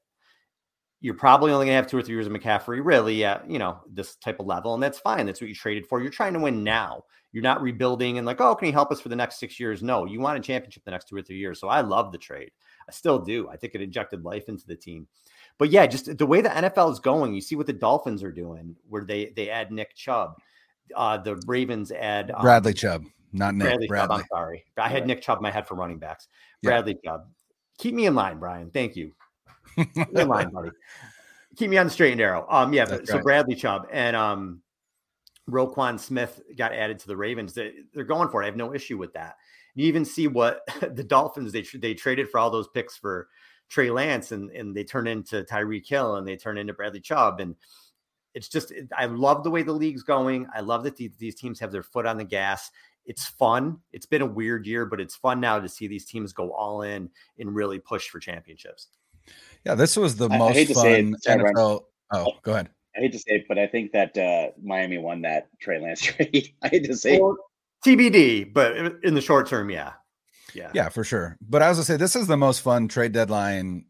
[1.01, 3.59] You're probably only going to have two or three years of McCaffrey, really, at you
[3.59, 5.25] know this type of level, and that's fine.
[5.25, 6.01] That's what you traded for.
[6.01, 7.03] You're trying to win now.
[7.33, 9.83] You're not rebuilding and like, oh, can he help us for the next six years?
[9.83, 11.59] No, you want a championship the next two or three years.
[11.59, 12.51] So I love the trade.
[12.87, 13.49] I still do.
[13.49, 15.07] I think it injected life into the team.
[15.57, 18.31] But yeah, just the way the NFL is going, you see what the Dolphins are
[18.31, 20.35] doing, where they they add Nick Chubb,
[20.95, 24.17] uh, the Ravens add um, Bradley Chubb, not Nick Bradley, Bradley.
[24.17, 24.21] Chubb.
[24.21, 26.27] I'm sorry, I had Nick Chubb in my head for running backs.
[26.63, 27.11] Bradley yeah.
[27.11, 27.27] Chubb,
[27.77, 28.69] keep me in line, Brian.
[28.71, 29.13] Thank you.
[29.77, 30.69] in line, buddy.
[31.57, 32.45] Keep me on the straight and narrow.
[32.49, 34.61] Um, yeah, but, so Bradley Chubb and um
[35.49, 37.53] Roquan Smith got added to the Ravens.
[37.53, 38.45] They, are going for it.
[38.45, 39.35] I have no issue with that.
[39.75, 40.61] You even see what
[40.95, 43.27] the Dolphins they they traded for all those picks for
[43.69, 47.39] Trey Lance and and they turn into Tyreek Hill and they turn into Bradley Chubb
[47.39, 47.55] and
[48.33, 50.47] it's just I love the way the league's going.
[50.55, 52.71] I love that these, these teams have their foot on the gas.
[53.05, 53.79] It's fun.
[53.91, 56.83] It's been a weird year, but it's fun now to see these teams go all
[56.83, 57.09] in
[57.39, 58.87] and really push for championships.
[59.65, 61.83] Yeah, this was the I, most I fun NFL.
[62.11, 62.69] Oh, go ahead.
[62.95, 66.01] I hate to say it, but I think that uh, Miami won that Trey Lance
[66.01, 66.53] trade.
[66.61, 67.37] I hate to say well,
[67.85, 69.93] TBD, but in the short term, yeah.
[70.53, 70.71] Yeah.
[70.73, 71.37] Yeah, for sure.
[71.41, 73.85] But as I was gonna say this is the most fun trade deadline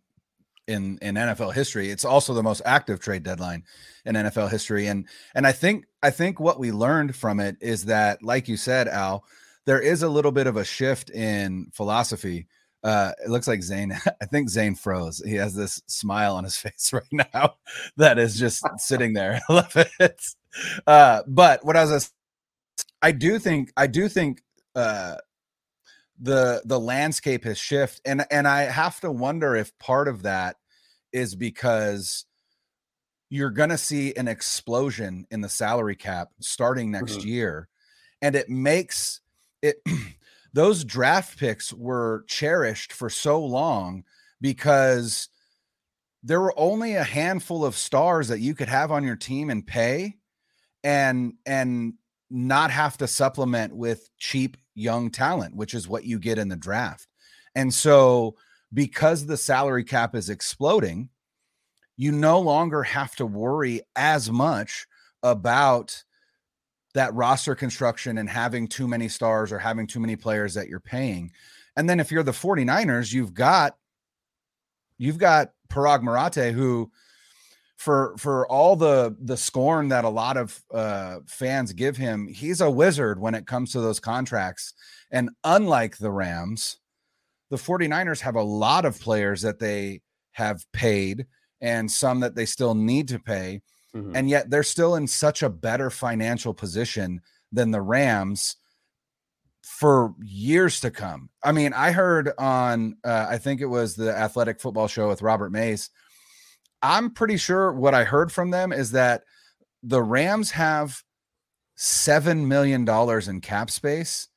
[0.67, 1.89] in in NFL history.
[1.89, 3.63] It's also the most active trade deadline
[4.05, 4.87] in NFL history.
[4.87, 8.57] And and I think I think what we learned from it is that, like you
[8.57, 9.23] said, Al,
[9.65, 12.47] there is a little bit of a shift in philosophy
[12.83, 13.91] uh, it looks like Zane.
[14.21, 15.21] I think Zane froze.
[15.25, 17.55] He has this smile on his face right now
[17.97, 19.39] that is just sitting there.
[19.49, 20.25] I love it.
[20.85, 22.11] Uh, but what I was,
[23.01, 24.41] I do think, I do think,
[24.75, 25.15] uh,
[26.23, 30.57] the the landscape has shifted, and and I have to wonder if part of that
[31.11, 32.25] is because
[33.31, 37.29] you're going to see an explosion in the salary cap starting next mm-hmm.
[37.29, 37.69] year,
[38.21, 39.21] and it makes
[39.61, 39.77] it.
[40.53, 44.03] those draft picks were cherished for so long
[44.41, 45.29] because
[46.23, 49.65] there were only a handful of stars that you could have on your team and
[49.65, 50.17] pay
[50.83, 51.93] and and
[52.29, 56.55] not have to supplement with cheap young talent which is what you get in the
[56.55, 57.07] draft
[57.55, 58.35] and so
[58.73, 61.09] because the salary cap is exploding
[61.97, 64.87] you no longer have to worry as much
[65.23, 66.03] about
[66.93, 70.79] that roster construction and having too many stars or having too many players that you're
[70.79, 71.31] paying.
[71.75, 73.75] And then if you're the 49ers, you've got
[74.97, 76.91] you've got Paraag Marathe who
[77.77, 82.61] for for all the the scorn that a lot of uh, fans give him, he's
[82.61, 84.73] a wizard when it comes to those contracts.
[85.09, 86.77] And unlike the Rams,
[87.49, 90.01] the 49ers have a lot of players that they
[90.33, 91.25] have paid
[91.61, 93.61] and some that they still need to pay
[93.95, 94.15] Mm-hmm.
[94.15, 97.21] And yet they're still in such a better financial position
[97.51, 98.55] than the Rams
[99.61, 101.29] for years to come.
[101.43, 105.21] I mean, I heard on, uh, I think it was the athletic football show with
[105.21, 105.89] Robert Mays.
[106.81, 109.23] I'm pretty sure what I heard from them is that
[109.83, 111.03] the Rams have
[111.77, 112.87] $7 million
[113.29, 114.29] in cap space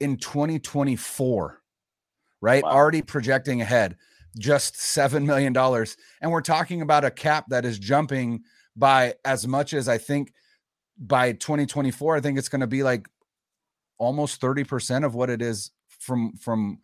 [0.00, 1.60] in 2024,
[2.40, 2.64] right?
[2.64, 2.70] Wow.
[2.70, 3.96] Already projecting ahead,
[4.38, 5.56] just $7 million.
[6.20, 8.42] And we're talking about a cap that is jumping
[8.76, 10.32] by as much as I think
[10.98, 13.08] by 2024, I think it's going to be like
[13.98, 16.78] almost 30% of what it is from from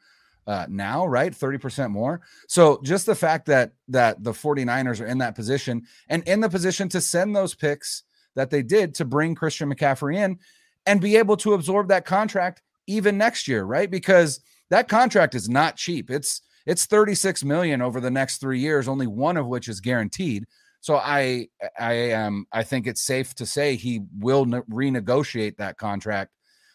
[0.46, 1.32] uh, now, right?
[1.32, 2.22] 30% more.
[2.46, 6.48] So just the fact that that the 49ers are in that position and in the
[6.48, 10.38] position to send those picks that they did to bring Christian McCaffrey in
[10.86, 13.90] and be able to absorb that contract even next year, right?
[13.90, 16.10] Because that contract is not cheap.
[16.10, 20.44] It's it's 36 million over the next 3 years, only one of which is guaranteed.
[20.80, 25.78] So I I am I think it's safe to say he will ne- renegotiate that
[25.78, 26.30] contract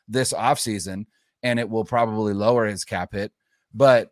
[0.08, 1.06] this offseason
[1.44, 3.32] and it will probably lower his cap hit.
[3.74, 4.10] But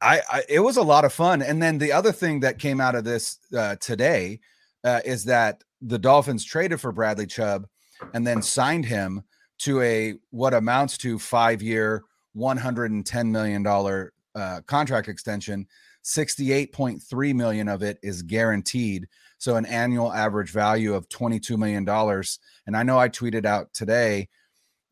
[0.00, 1.42] I, I, it was a lot of fun.
[1.42, 4.40] And then the other thing that came out of this uh, today
[4.82, 7.66] uh, is that the Dolphins traded for Bradley Chubb
[8.14, 9.22] and then signed him
[9.58, 15.08] to a what amounts to five year, one hundred and ten million dollar uh, contract
[15.08, 15.66] extension.
[16.02, 21.08] Sixty eight point three million of it is guaranteed, so an annual average value of
[21.08, 22.38] twenty two million dollars.
[22.66, 24.28] And I know I tweeted out today.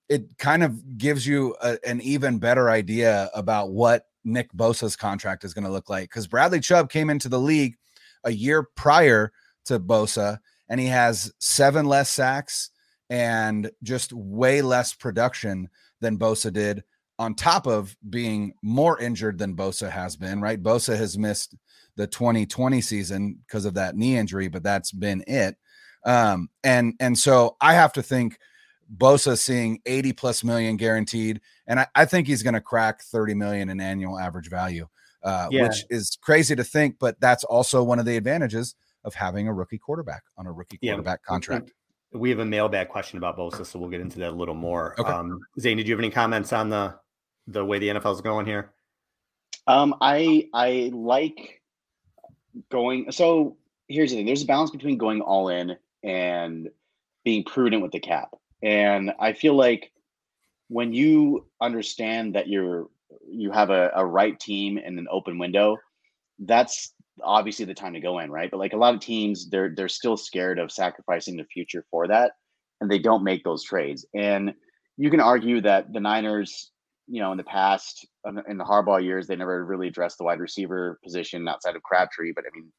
[0.08, 5.44] It kind of gives you a, an even better idea about what Nick Bosa's contract
[5.44, 7.76] is going to look like because Bradley Chubb came into the league
[8.24, 9.32] a year prior
[9.66, 12.70] to Bosa and he has seven less sacks
[13.10, 15.68] and just way less production
[16.00, 16.82] than Bosa did
[17.18, 20.62] on top of being more injured than Bosa has been, right?
[20.62, 21.54] Bosa has missed
[21.96, 25.56] the 2020 season because of that knee injury, but that's been it.
[26.04, 28.38] Um, and and so I have to think
[28.96, 33.34] Bosa seeing 80 plus million guaranteed, and I, I think he's going to crack 30
[33.34, 34.88] million in annual average value,
[35.22, 35.62] uh, yeah.
[35.62, 39.52] which is crazy to think, but that's also one of the advantages of having a
[39.52, 41.28] rookie quarterback on a rookie quarterback yeah.
[41.28, 41.72] contract.
[42.12, 44.94] We have a mailbag question about Bosa, so we'll get into that a little more.
[44.98, 45.10] Okay.
[45.10, 46.94] Um, Zane, did you have any comments on the
[47.46, 48.72] the way the NFL is going here?
[49.66, 51.60] Um, I I like
[52.70, 53.10] going.
[53.12, 53.56] So
[53.88, 56.68] here's the thing: there's a balance between going all in and
[57.24, 58.30] being prudent with the cap.
[58.62, 59.92] And I feel like
[60.68, 62.88] when you understand that you're
[63.28, 65.76] you have a, a right team and an open window,
[66.40, 68.50] that's obviously the time to go in, right?
[68.50, 72.08] But like a lot of teams, they're they're still scared of sacrificing the future for
[72.08, 72.32] that,
[72.80, 74.06] and they don't make those trades.
[74.14, 74.54] And
[74.96, 76.70] you can argue that the Niners,
[77.06, 78.06] you know, in the past,
[78.48, 82.32] in the Harbaugh years, they never really addressed the wide receiver position outside of Crabtree.
[82.34, 82.72] But I mean,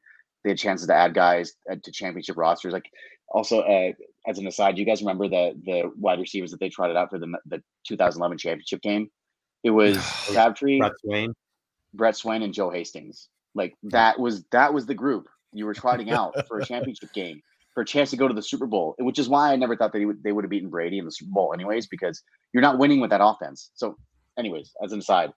[0.44, 2.74] they had chances to add guys to championship rosters.
[2.74, 2.90] Like
[3.30, 3.92] also, uh,
[4.28, 7.10] as an aside, do you guys remember the the wide receivers that they trotted out
[7.10, 9.10] for the the 2011 championship game?
[9.64, 11.34] It was Crabtree, Brett Swain,
[11.94, 13.30] Brett Swain, and Joe Hastings.
[13.56, 17.42] Like that was that was the group you were trotting out for a championship game
[17.74, 19.94] for a chance to go to the Super Bowl, which is why I never thought
[19.94, 22.22] they would they would have beaten Brady in the Super Bowl anyways, because
[22.54, 23.72] you're not winning with that offense.
[23.74, 23.98] So,
[24.38, 25.32] anyways, as an aside,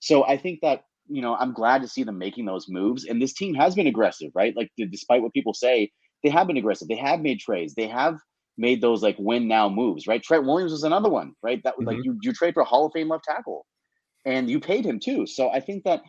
[0.00, 3.04] so I think that you know, I'm glad to see them making those moves.
[3.04, 4.56] And this team has been aggressive, right?
[4.56, 5.90] Like, despite what people say,
[6.22, 6.86] they have been aggressive.
[6.86, 7.74] They have made trades.
[7.74, 8.18] They have
[8.56, 10.22] made those like win now moves, right?
[10.22, 11.60] Trent Williams was another one, right?
[11.64, 11.96] That was mm-hmm.
[11.96, 13.66] like you you trade for a Hall of Fame left tackle,
[14.24, 15.26] and you paid him too.
[15.26, 16.02] So I think that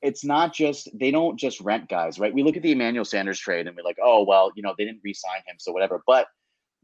[0.00, 2.32] it's not just they don't just rent guys, right?
[2.32, 4.84] We look at the Emmanuel Sanders trade and we're like, oh well, you know, they
[4.84, 6.02] didn't re-sign him, so whatever.
[6.06, 6.26] But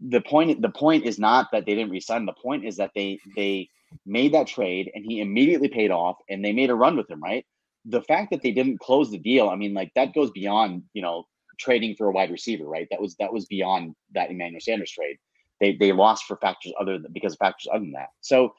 [0.01, 2.27] the point the point is not that they didn't re-sign.
[2.27, 3.68] The point is that they they
[4.07, 7.22] made that trade and he immediately paid off and they made a run with him,
[7.22, 7.44] right?
[7.85, 11.03] The fact that they didn't close the deal, I mean, like that goes beyond, you
[11.03, 11.27] know,
[11.59, 12.87] trading for a wide receiver, right?
[12.90, 15.16] That was that was beyond that Emmanuel Sanders trade.
[15.61, 18.11] They they lost for factors other than because of factors other than that.
[18.20, 18.55] So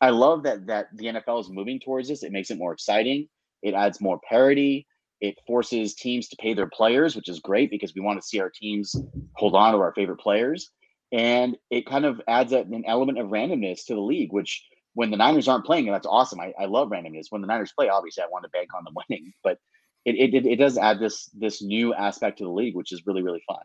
[0.00, 2.22] I love that that the NFL is moving towards this.
[2.22, 3.28] It makes it more exciting.
[3.62, 4.86] It adds more parity.
[5.20, 8.40] It forces teams to pay their players, which is great because we want to see
[8.40, 8.96] our teams
[9.36, 10.72] hold on to our favorite players.
[11.12, 15.10] And it kind of adds a, an element of randomness to the league, which when
[15.10, 16.40] the Niners aren't playing, and that's awesome.
[16.40, 17.26] I, I love randomness.
[17.30, 19.58] When the Niners play, obviously I want to bank on them winning, but
[20.04, 23.22] it, it, it does add this this new aspect to the league, which is really,
[23.22, 23.62] really fun.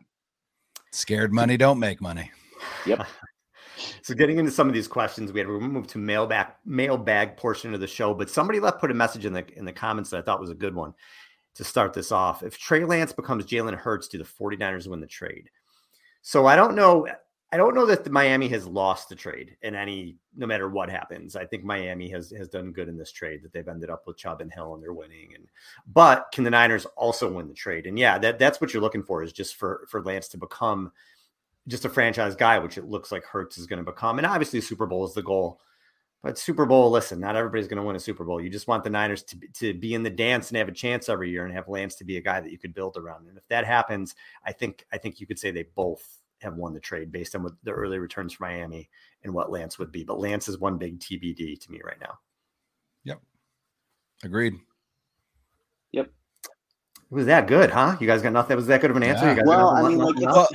[0.92, 2.30] Scared money don't make money.
[2.86, 3.06] Yep.
[4.02, 7.74] so getting into some of these questions, we had to move to mailbag mailbag portion
[7.74, 10.18] of the show, but somebody left put a message in the in the comments that
[10.18, 10.94] I thought was a good one
[11.56, 12.42] to start this off.
[12.42, 15.50] If Trey Lance becomes Jalen Hurts, do the 49ers win the trade?
[16.22, 17.06] So I don't know.
[17.50, 21.34] I don't know that Miami has lost the trade in any, no matter what happens.
[21.34, 24.18] I think Miami has has done good in this trade that they've ended up with
[24.18, 25.32] Chubb and Hill and they're winning.
[25.34, 25.46] And
[25.86, 27.86] but can the Niners also win the trade?
[27.86, 30.92] And yeah, that that's what you're looking for is just for for Lance to become
[31.68, 34.18] just a franchise guy, which it looks like Hurts is going to become.
[34.18, 35.60] And obviously, Super Bowl is the goal.
[36.22, 38.40] But Super Bowl, listen, not everybody's going to win a Super Bowl.
[38.40, 41.08] You just want the Niners to, to be in the dance and have a chance
[41.08, 43.28] every year and have Lance to be a guy that you could build around.
[43.28, 46.04] And if that happens, I think I think you could say they both
[46.40, 48.88] have won the trade based on what the early returns for Miami
[49.24, 50.04] and what Lance would be.
[50.04, 52.18] But Lance is one big TBD to me right now.
[53.04, 53.20] Yep.
[54.24, 54.54] Agreed.
[55.92, 56.06] Yep.
[56.06, 57.96] It was that good, huh?
[58.00, 58.56] You guys got nothing.
[58.56, 59.34] Was that good of an answer?
[59.34, 59.42] Yeah.
[59.44, 60.48] well, I mean, like, well,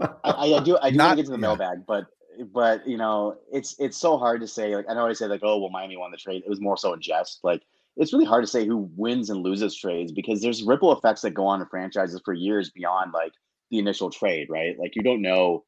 [0.00, 0.78] I, I, do.
[0.82, 2.06] I do want to get to the mailbag, but
[2.52, 4.74] but you know, it's it's so hard to say.
[4.74, 6.42] Like I know I said like, oh well, Miami won the trade.
[6.44, 7.40] It was more so in jest.
[7.42, 7.62] Like
[7.96, 11.30] it's really hard to say who wins and loses trades because there's ripple effects that
[11.30, 13.32] go on in franchises for years beyond like
[13.70, 14.78] the initial trade, right?
[14.78, 15.64] Like you don't know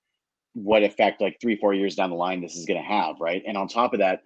[0.55, 3.43] what effect like three, four years down the line this is going to have, right?
[3.47, 4.23] And on top of that,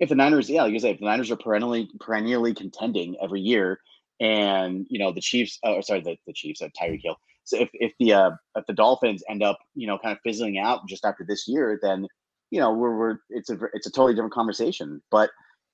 [0.00, 3.40] if the Niners, yeah, like you say, if the Niners are perennially perennially contending every
[3.40, 3.80] year,
[4.20, 7.16] and you know the Chiefs, oh sorry, the, the Chiefs, uh, Tyreek Hill.
[7.44, 10.58] So if if the uh, if the Dolphins end up you know kind of fizzling
[10.58, 12.06] out just after this year, then
[12.50, 15.00] you know we're we're it's a it's a totally different conversation.
[15.10, 15.30] But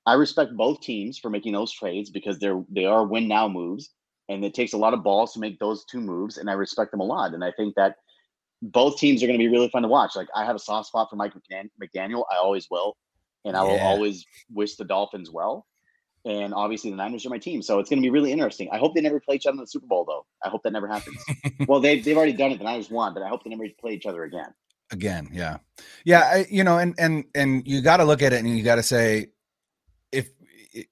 [0.07, 3.91] I respect both teams for making those trades because they're they are win now moves,
[4.29, 6.91] and it takes a lot of balls to make those two moves, and I respect
[6.91, 7.35] them a lot.
[7.35, 7.97] And I think that
[8.63, 10.17] both teams are going to be really fun to watch.
[10.17, 11.35] Like I have a soft spot for Mike
[11.83, 12.97] McDaniel, I always will,
[13.45, 15.67] and I will always wish the Dolphins well.
[16.27, 18.71] And obviously, the Niners are my team, so it's going to be really interesting.
[18.73, 20.25] I hope they never play each other in the Super Bowl, though.
[20.43, 21.23] I hope that never happens.
[21.69, 22.57] well, they've they've already done it.
[22.57, 24.49] The Niners won, but I hope they never play each other again.
[24.91, 25.59] Again, yeah,
[26.07, 26.21] yeah.
[26.21, 28.77] I, you know, and and and you got to look at it, and you got
[28.77, 29.33] to say,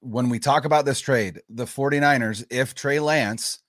[0.01, 3.59] when we talk about this trade, the 49ers, if Trey Lance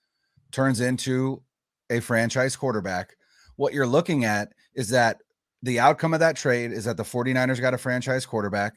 [0.51, 1.41] turns into
[1.89, 3.15] a franchise quarterback,
[3.55, 5.21] what you're looking at is that
[5.61, 8.75] the outcome of that trade is that the 49ers got a franchise quarterback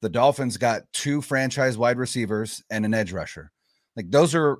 [0.00, 3.50] the Dolphins got two franchise wide receivers and an edge rusher.
[3.96, 4.58] Like those are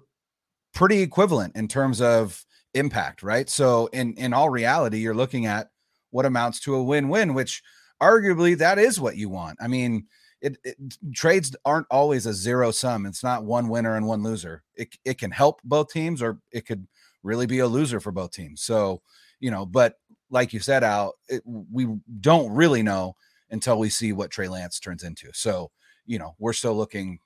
[0.74, 3.48] pretty equivalent in terms of impact, right?
[3.48, 5.68] So in in all reality, you're looking at
[6.10, 7.62] what amounts to a win-win, which
[8.02, 9.58] arguably that is what you want.
[9.60, 10.06] I mean,
[10.40, 10.76] it, it,
[11.12, 13.06] trades aren't always a zero sum.
[13.06, 14.62] It's not one winner and one loser.
[14.76, 16.86] It it can help both teams, or it could
[17.22, 18.62] really be a loser for both teams.
[18.62, 19.02] So
[19.40, 19.94] you know, but
[20.30, 21.86] like you said, Al, it, we
[22.20, 23.16] don't really know
[23.50, 25.30] until we see what Trey Lance turns into.
[25.32, 25.70] So,
[26.06, 27.18] you know, we're still looking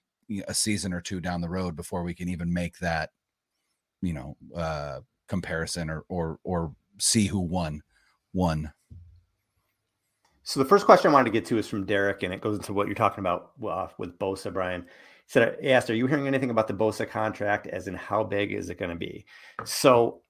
[0.46, 3.11] a season or two down the road before we can even make that,
[4.01, 7.83] you know, uh, comparison or or or see who won
[8.33, 8.72] won.
[10.45, 12.57] So the first question I wanted to get to is from Derek, and it goes
[12.57, 14.83] into what you're talking about uh, with Bosa, Brian.
[14.83, 14.89] He
[15.29, 17.69] said, he asked, "Are you hearing anything about the Bosa contract?
[17.69, 19.25] As in, how big is it going to be?"
[19.65, 20.23] So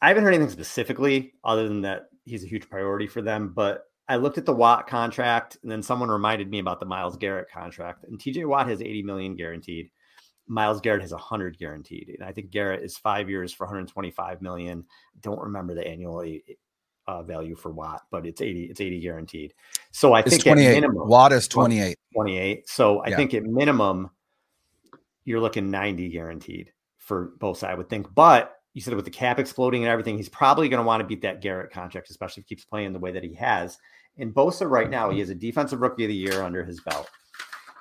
[0.00, 3.52] I haven't heard anything specifically, other than that he's a huge priority for them.
[3.54, 7.16] But I looked at the Watt contract, and then someone reminded me about the Myles
[7.16, 8.04] Garrett contract.
[8.04, 9.90] And TJ Watt has 80 million guaranteed.
[10.46, 14.84] Myles Garrett has 100 guaranteed, and I think Garrett is five years for 125 million.
[15.20, 16.22] Don't remember the annual
[17.08, 18.64] uh, value for Watt, but it's 80.
[18.64, 19.54] It's 80 guaranteed.
[19.90, 20.74] So I it's think 28.
[20.74, 21.96] minimum, Watt is 28.
[22.14, 22.68] 28.
[22.68, 23.16] So I yeah.
[23.16, 24.10] think at minimum,
[25.24, 27.72] you're looking 90 guaranteed for both sides.
[27.72, 30.82] I would think, but you said with the cap exploding and everything, he's probably going
[30.82, 33.24] to want to beat that Garrett contract, especially if he keeps playing the way that
[33.24, 33.78] he has.
[34.18, 37.08] And Bosa right now, he has a defensive rookie of the year under his belt.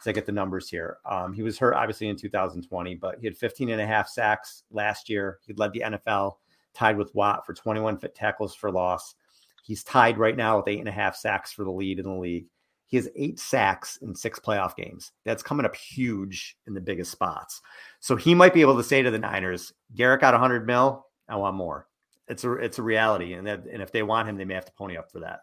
[0.02, 1.00] So I get the numbers here.
[1.06, 4.64] Um, he was hurt obviously in 2020, but he had 15 and a half sacks
[4.72, 5.40] last year.
[5.46, 6.36] He led the NFL,
[6.78, 9.16] tied with Watt for 21 fit tackles for loss.
[9.64, 12.14] He's tied right now with eight and a half sacks for the lead in the
[12.14, 12.46] league.
[12.86, 15.12] He has eight sacks in six playoff games.
[15.26, 17.62] That's coming up huge in the biggest spots.
[18.00, 21.06] So he might be able to say to the Niners, Garrett got 100 mil.
[21.28, 21.88] I want more.
[22.30, 24.66] It's a it's a reality, and that and if they want him, they may have
[24.66, 25.42] to pony up for that.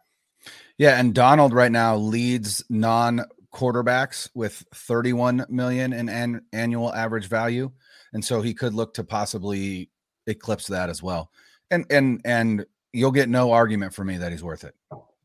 [0.77, 7.27] Yeah, and Donald right now leads non quarterbacks with 31 million in an annual average
[7.27, 7.71] value,
[8.13, 9.91] and so he could look to possibly
[10.27, 11.31] eclipse that as well.
[11.71, 14.75] And and and you'll get no argument for me that he's worth it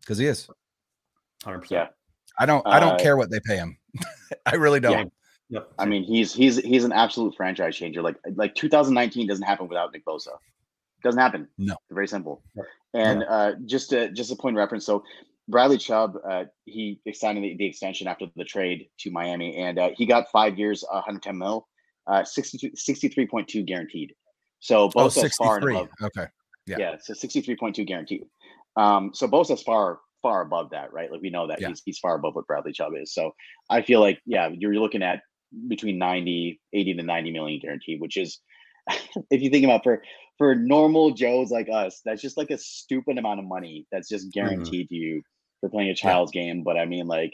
[0.02, 0.50] because he is.
[1.44, 1.70] 100%.
[1.70, 1.88] Yeah.
[2.40, 3.78] I don't I don't uh, care what they pay him.
[4.46, 5.12] I really don't.
[5.50, 5.60] Yeah.
[5.60, 5.72] Yep.
[5.80, 8.02] I mean, he's he's he's an absolute franchise changer.
[8.02, 10.30] Like like 2019 doesn't happen without Nick Bosa.
[11.04, 11.48] Doesn't happen.
[11.58, 11.76] No.
[11.90, 12.44] Very simple.
[12.94, 14.86] And uh, just a, just a point of reference.
[14.86, 15.04] So
[15.48, 19.90] Bradley Chubb, uh, he signed the, the, extension after the trade to Miami, and uh,
[19.96, 21.68] he got five years, 110 mil,
[22.08, 24.14] uh, 63.2 guaranteed.
[24.60, 25.90] So both oh, far above.
[26.02, 26.28] Okay.
[26.66, 26.78] Yeah.
[26.80, 26.96] Yeah.
[27.02, 28.26] So 63.2 guaranteed.
[28.76, 31.12] Um, so both as far far above that, right?
[31.12, 31.70] Like we know that yeah.
[31.70, 33.14] he's he's far above what Bradley Chubb is.
[33.14, 33.34] So
[33.70, 35.22] I feel like yeah, you're looking at
[35.68, 38.40] between 90, 80 to 90 million guaranteed, which is
[39.32, 40.04] if you think about for
[40.38, 44.28] for normal Joes like us, that's just like a stupid amount of money that's just
[44.28, 44.40] mm-hmm.
[44.40, 44.96] guaranteed mm-hmm.
[44.96, 45.22] to you
[45.60, 46.44] for playing a child's yeah.
[46.44, 46.64] game.
[46.64, 47.34] But I mean, like,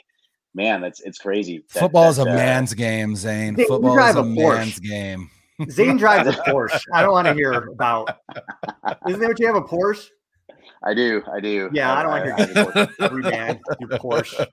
[0.53, 1.63] man, that's it's crazy.
[1.73, 3.55] That, Football is a uh, man's game, Zane.
[3.55, 5.29] Football is a, a man's game.
[5.69, 6.81] Zane drives a Porsche.
[6.93, 8.17] I don't want to hear about.
[9.07, 10.09] Isn't that what you have a Porsche?
[10.83, 11.23] I do.
[11.31, 11.69] I do.
[11.73, 14.47] Yeah, I, I don't want to hear every man your Porsche.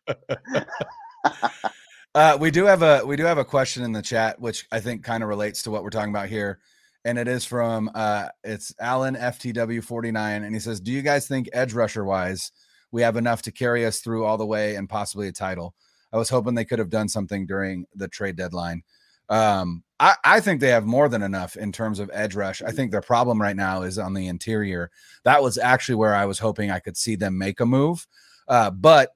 [2.14, 4.80] Uh, we do have a we do have a question in the chat, which I
[4.80, 6.58] think kind of relates to what we're talking about here,
[7.06, 11.00] and it is from uh, it's Alan FTW forty nine, and he says, "Do you
[11.00, 12.52] guys think edge rusher wise,
[12.90, 15.74] we have enough to carry us through all the way and possibly a title?"
[16.12, 18.82] I was hoping they could have done something during the trade deadline.
[19.30, 22.60] Um, I, I think they have more than enough in terms of edge rush.
[22.60, 24.90] I think their problem right now is on the interior.
[25.22, 28.04] That was actually where I was hoping I could see them make a move.
[28.48, 29.10] Uh, but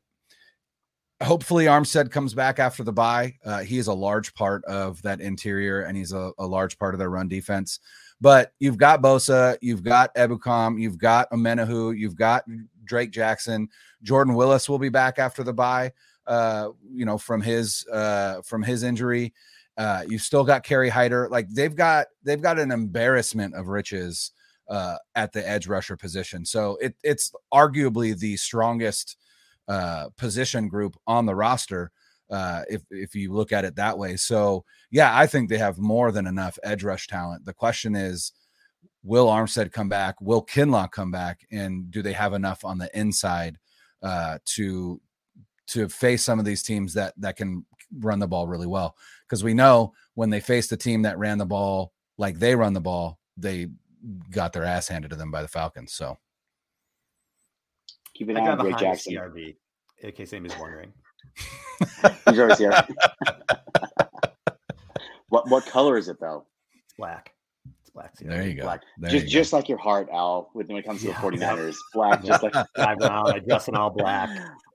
[1.20, 3.34] hopefully Armstead comes back after the bye.
[3.44, 6.94] Uh, he is a large part of that interior, and he's a, a, large part
[6.94, 7.80] of their run defense.
[8.20, 12.44] But you've got Bosa, you've got Ebukam, you've got Omenihu, you've got
[12.84, 13.68] Drake Jackson.
[14.04, 15.92] Jordan Willis will be back after the bye.
[16.28, 19.32] Uh, you know, from his uh, from his injury,
[19.76, 21.28] Uh, you've still got Kerry Hyder.
[21.30, 24.32] Like they've got they've got an embarrassment of riches
[24.68, 26.44] uh, at the edge rusher position.
[26.44, 29.16] So it, it's arguably the strongest
[29.68, 31.90] uh, position group on the roster
[32.30, 34.16] uh, if if you look at it that way.
[34.16, 37.44] So yeah, I think they have more than enough edge rush talent.
[37.44, 38.32] The question is,
[39.02, 40.20] will Armstead come back?
[40.20, 41.46] Will Kinlaw come back?
[41.50, 43.58] And do they have enough on the inside
[44.02, 45.00] uh, to
[45.68, 47.64] to face some of these teams that that can
[47.98, 48.96] run the ball really well?
[49.26, 52.72] Because we know when they faced a team that ran the ball like they run
[52.72, 53.68] the ball, they
[54.30, 55.92] got their ass handed to them by the Falcons.
[55.92, 56.18] So
[58.14, 59.14] keep an eye on Drake Jackson.
[59.14, 59.56] CRV,
[59.98, 60.92] in case anybody's wondering.
[62.28, 62.72] He's always here.
[65.28, 66.46] what what color is it though?
[66.98, 67.32] Black.
[68.04, 68.30] It's black.
[68.30, 68.36] CRV.
[68.36, 68.62] There you go.
[68.62, 68.82] Black.
[68.98, 71.20] There just just like your heart, Al, when it comes to yeah.
[71.20, 71.76] the 49ers.
[71.94, 74.30] Black, just like drive around, I dress in all black.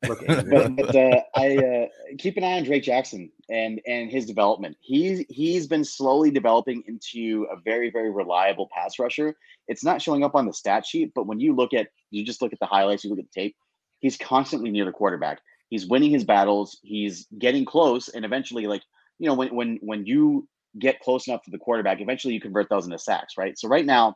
[0.07, 1.85] Look but, but uh, I uh,
[2.17, 4.77] keep an eye on Drake Jackson and and his development.
[4.79, 9.35] He's he's been slowly developing into a very very reliable pass rusher.
[9.67, 12.41] It's not showing up on the stat sheet, but when you look at you just
[12.41, 13.55] look at the highlights, you look at the tape,
[13.99, 15.39] he's constantly near the quarterback.
[15.69, 16.79] He's winning his battles.
[16.83, 18.83] He's getting close, and eventually, like
[19.19, 20.47] you know, when when when you
[20.79, 23.57] get close enough to the quarterback, eventually you convert those into sacks, right?
[23.57, 24.15] So right now,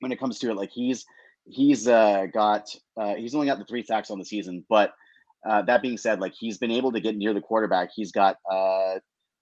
[0.00, 1.04] when it comes to it, like he's
[1.46, 4.92] he's uh, got uh, he's only got the three sacks on the season, but
[5.48, 7.90] uh, that being said, like he's been able to get near the quarterback.
[7.94, 8.94] He's got uh,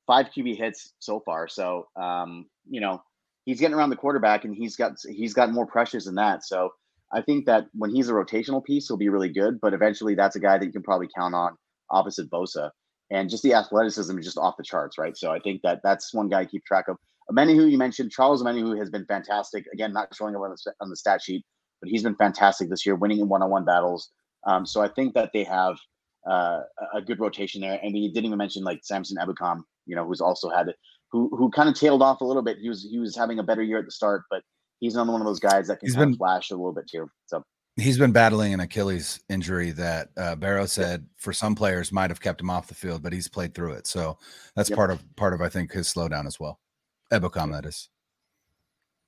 [0.07, 1.49] five QB hits so far.
[1.49, 3.03] So um, you know
[3.45, 6.45] he's getting around the quarterback, and he's got he's got more pressures than that.
[6.45, 6.71] So
[7.13, 9.61] I think that when he's a rotational piece, he'll be really good.
[9.61, 11.57] But eventually, that's a guy that you can probably count on
[11.91, 12.71] opposite Bosa,
[13.13, 15.17] and just the athleticism is just off the charts, right?
[15.17, 16.97] So I think that that's one guy to keep track of.
[17.31, 19.65] Omenihu, you mentioned Charles Omenihu has been fantastic.
[19.73, 21.45] Again, not showing up on the, on the stat sheet,
[21.81, 24.11] but he's been fantastic this year, winning in one-on-one battles.
[24.47, 25.77] Um, so I think that they have
[26.29, 26.61] uh,
[26.95, 27.79] a good rotation there.
[27.83, 30.75] And we didn't even mention like Samson Ebukam, you know, who's also had
[31.11, 32.59] who who kind of tailed off a little bit.
[32.59, 34.43] He was he was having a better year at the start, but
[34.81, 37.09] he's another one of those guys that can he's been, flash a little bit too.
[37.27, 37.45] So
[37.77, 42.21] he's been battling an Achilles injury that uh, Barrow said for some players might have
[42.21, 43.87] kept him off the field, but he's played through it.
[43.87, 44.19] So
[44.55, 44.77] that's yep.
[44.77, 46.61] part of part of I think his slowdown as well.
[47.13, 47.89] Ebukam, that is.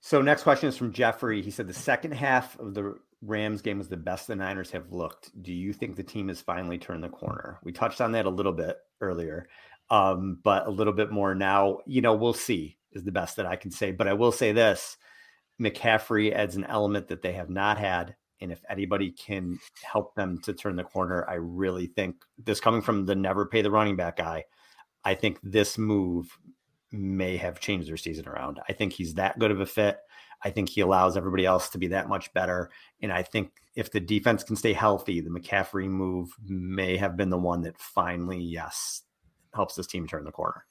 [0.00, 1.40] So next question is from Jeffrey.
[1.40, 4.92] He said the second half of the Rams game was the best the Niners have
[4.92, 5.30] looked.
[5.42, 7.58] Do you think the team has finally turned the corner?
[7.64, 9.48] We touched on that a little bit earlier,
[9.90, 11.78] um, but a little bit more now.
[11.86, 13.92] You know, we'll see is the best that I can say.
[13.92, 14.98] But I will say this:
[15.60, 20.38] McCaffrey adds an element that they have not had, and if anybody can help them
[20.42, 23.96] to turn the corner, I really think this coming from the never pay the running
[23.96, 24.44] back guy.
[25.02, 26.38] I think this move
[26.92, 28.60] may have changed their season around.
[28.68, 29.98] I think he's that good of a fit.
[30.44, 32.70] I think he allows everybody else to be that much better.
[33.00, 37.30] And I think if the defense can stay healthy, the McCaffrey move may have been
[37.30, 39.02] the one that finally, yes,
[39.54, 40.66] helps this team turn the corner.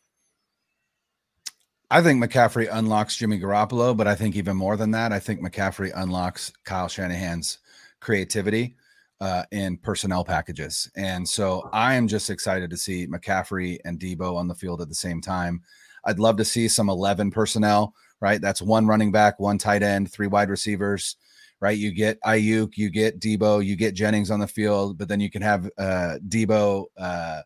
[1.89, 5.41] I think McCaffrey unlocks Jimmy Garoppolo, but I think even more than that, I think
[5.41, 7.59] McCaffrey unlocks Kyle Shanahan's
[8.04, 8.76] creativity
[9.22, 10.91] uh, in personnel packages.
[10.95, 14.89] And so I am just excited to see McCaffrey and Deebo on the field at
[14.89, 15.62] the same time.
[16.06, 18.39] I'd love to see some 11 personnel right?
[18.39, 21.18] That's one running back, one tight end, three wide receivers,
[21.60, 21.78] right?
[21.78, 25.30] You get Aiyuk, you get Deebo, you get Jennings on the field, but then you
[25.30, 27.41] can have uh, Deebo uh,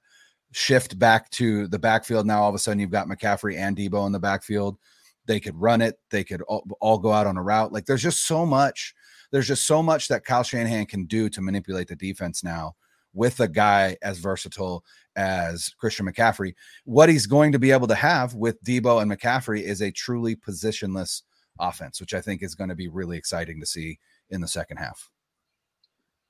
[0.52, 2.28] shift back to the backfield.
[2.28, 4.78] Now all of a sudden you've got McCaffrey and Deebo in the backfield.
[5.26, 5.98] They could run it.
[6.12, 7.74] They could all, all go out on a route.
[7.74, 8.94] Like there's just so much.
[9.32, 12.76] There's just so much that Kyle Shanahan can do to manipulate the defense now
[13.14, 14.84] with a guy as versatile
[15.16, 16.54] as Christian McCaffrey.
[16.86, 20.36] What he's going to be able to have with Deebo and McCaffrey is a truly
[20.36, 21.24] positionless
[21.60, 24.00] offense, which I think is going to be really exciting to see
[24.30, 25.10] in the second half.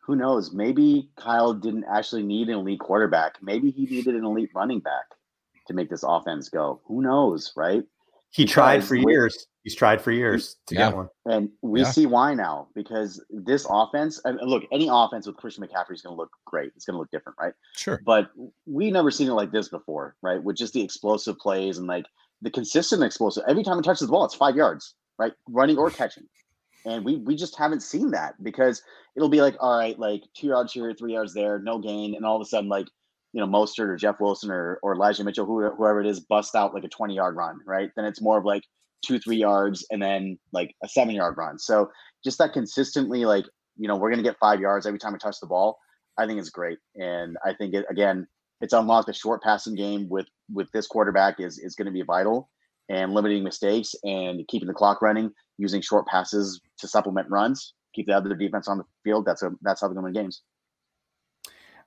[0.06, 0.54] Who knows?
[0.54, 3.34] Maybe Kyle didn't actually need an elite quarterback.
[3.42, 5.04] Maybe he needed an elite running back
[5.68, 6.80] to make this offense go.
[6.86, 7.84] Who knows, right?
[8.32, 9.48] He tried for years.
[9.64, 10.90] He's tried for years to yeah.
[10.90, 11.10] get one.
[11.26, 11.92] And we yeah.
[11.92, 16.16] see why now because this offense, and look, any offense with Christian McCaffrey is going
[16.16, 16.72] to look great.
[16.76, 17.54] It's going to look different, right?
[17.76, 18.02] Sure.
[18.06, 18.30] But
[18.66, 20.42] we never seen it like this before, right?
[20.42, 22.06] With just the explosive plays and like
[22.42, 23.44] the consistent explosive.
[23.48, 25.34] Every time he touches the ball, it's five yards, right?
[25.50, 26.24] Running or catching.
[26.86, 28.82] And we we just haven't seen that because
[29.16, 32.26] it'll be like, all right, like two yards here, three yards there, no gain, and
[32.26, 32.88] all of a sudden, like
[33.34, 36.74] you know, Mostert or Jeff Wilson or or Elijah Mitchell, whoever it is, bust out
[36.74, 37.90] like a 20 yard run, right?
[37.96, 38.64] Then it's more of like
[39.06, 41.60] two, three yards, and then like a seven yard run.
[41.60, 41.90] So
[42.24, 43.46] just that consistently, like,
[43.78, 45.78] you know, we're to get five yards every time we touch the ball.
[46.18, 46.80] I think it's great.
[46.96, 48.28] And I think it, again,
[48.60, 52.02] it's unlocked a short passing game with, with this quarterback is, is going to be
[52.02, 52.50] vital
[52.90, 58.08] and limiting mistakes and keeping the clock running using short passes to supplement runs, keep
[58.08, 59.26] the other defense on the field.
[59.26, 60.42] That's a, that's how to win games.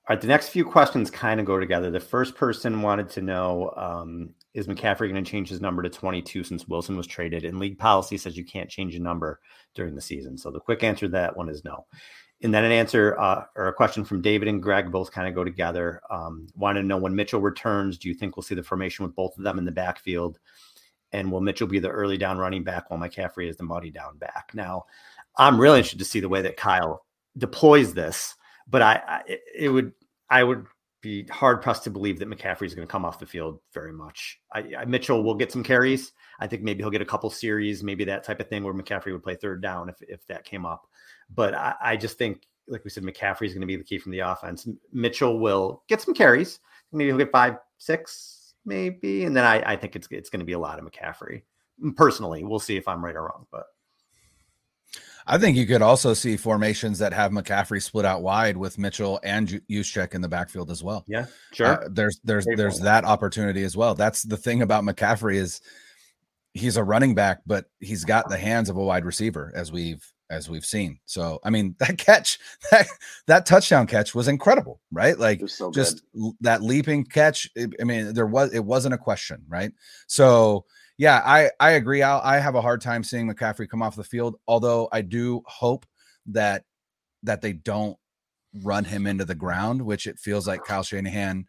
[0.08, 1.90] All right, the next few questions kind of go together.
[1.90, 5.90] The first person wanted to know um, is McCaffrey going to change his number to
[5.90, 7.44] 22 since Wilson was traded?
[7.44, 9.40] And league policy says you can't change a number
[9.74, 10.36] during the season.
[10.36, 11.86] So the quick answer to that one is no.
[12.42, 15.34] And then an answer uh, or a question from David and Greg both kind of
[15.34, 16.00] go together.
[16.10, 19.14] Um, wanted to know when Mitchell returns, do you think we'll see the formation with
[19.14, 20.38] both of them in the backfield?
[21.12, 24.16] And will Mitchell be the early down running back while McCaffrey is the muddy down
[24.16, 24.52] back?
[24.54, 24.86] Now,
[25.36, 27.04] I'm really interested to see the way that Kyle
[27.36, 28.34] deploys this,
[28.70, 29.92] but I, I it would
[30.30, 30.66] I would
[31.02, 33.92] be hard pressed to believe that McCaffrey is going to come off the field very
[33.92, 34.38] much.
[34.52, 36.12] I, I, Mitchell will get some carries.
[36.40, 39.12] I think maybe he'll get a couple series, maybe that type of thing where McCaffrey
[39.12, 40.86] would play third down if, if that came up.
[41.34, 43.98] But I, I just think, like we said, McCaffrey is going to be the key
[43.98, 44.68] from the offense.
[44.92, 46.60] Mitchell will get some carries.
[46.92, 49.24] Maybe he'll get five, six, maybe.
[49.24, 51.42] And then I, I think it's it's going to be a lot of McCaffrey.
[51.96, 53.64] Personally, we'll see if I'm right or wrong, but
[55.26, 59.20] I think you could also see formations that have McCaffrey split out wide with Mitchell
[59.22, 61.04] and Juszczyk in the backfield as well.
[61.06, 61.66] Yeah, sure.
[61.66, 63.94] Uh, there's there's there's that opportunity as well.
[63.94, 65.60] That's the thing about McCaffrey is
[66.54, 70.04] he's a running back, but he's got the hands of a wide receiver, as we've
[70.30, 70.98] as we've seen.
[71.06, 72.38] So I mean that catch,
[72.70, 72.86] that
[73.26, 75.18] that touchdown catch was incredible, right?
[75.18, 76.02] Like so just
[76.40, 77.50] that leaping catch.
[77.54, 79.72] It, I mean, there was it wasn't a question, right?
[80.06, 80.64] So
[81.00, 82.02] yeah, I I agree.
[82.02, 84.36] i I have a hard time seeing McCaffrey come off the field.
[84.46, 85.86] Although I do hope
[86.26, 86.64] that
[87.22, 87.96] that they don't
[88.62, 91.46] run him into the ground, which it feels like Kyle Shanahan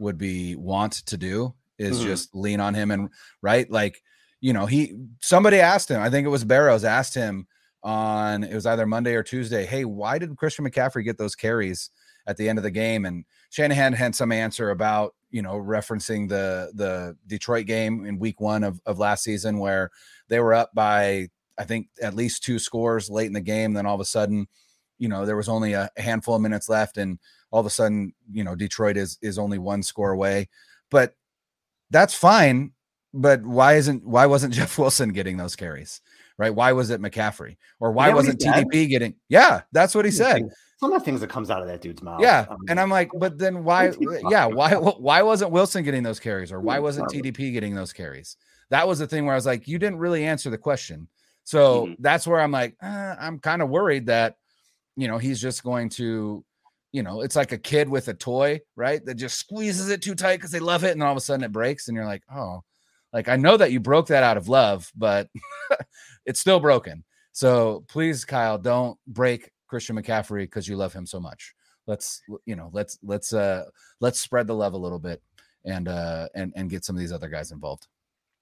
[0.00, 2.08] would be want to do is mm-hmm.
[2.08, 3.08] just lean on him and
[3.40, 4.02] right like
[4.40, 7.46] you know he somebody asked him i think it was barrows asked him
[7.82, 11.90] on it was either monday or tuesday hey why did christian mccaffrey get those carries
[12.26, 16.28] at the end of the game and shanahan had some answer about you know, referencing
[16.28, 19.90] the the Detroit game in week one of, of last season where
[20.28, 23.72] they were up by I think at least two scores late in the game.
[23.72, 24.46] Then all of a sudden,
[24.98, 27.18] you know, there was only a handful of minutes left, and
[27.50, 30.48] all of a sudden, you know, Detroit is is only one score away.
[30.90, 31.14] But
[31.90, 32.72] that's fine.
[33.12, 36.00] But why isn't why wasn't Jeff Wilson getting those carries?
[36.38, 36.54] Right?
[36.54, 37.56] Why was it McCaffrey?
[37.80, 39.16] Or why wasn't TDP getting?
[39.28, 40.42] Yeah, that's what he said
[40.78, 42.20] some of the things that comes out of that dude's mouth.
[42.20, 43.92] Yeah, um, and I'm like, but then why?
[44.28, 44.74] Yeah, why?
[44.74, 48.36] Why wasn't Wilson getting those carries, or why wasn't TDP getting those carries?
[48.70, 51.08] That was the thing where I was like, you didn't really answer the question.
[51.44, 51.94] So mm-hmm.
[52.00, 54.36] that's where I'm like, uh, I'm kind of worried that,
[54.96, 56.44] you know, he's just going to,
[56.92, 59.02] you know, it's like a kid with a toy, right?
[59.06, 61.22] That just squeezes it too tight because they love it, and then all of a
[61.22, 62.62] sudden it breaks, and you're like, oh,
[63.12, 65.28] like I know that you broke that out of love, but
[66.26, 67.04] it's still broken.
[67.32, 71.54] So please, Kyle, don't break Christian McCaffrey because you love him so much.
[71.86, 73.64] Let's you know, let's let's uh
[74.00, 75.22] let's spread the love a little bit
[75.64, 77.86] and uh and and get some of these other guys involved.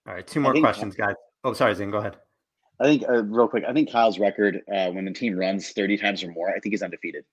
[0.07, 1.15] All right, two more think, questions, guys.
[1.45, 2.17] Oh, sorry, Zane, go ahead.
[2.81, 3.65] I think uh, real quick.
[3.67, 6.73] I think Kyle's record uh, when the team runs 30 times or more, I think
[6.73, 7.25] he's undefeated.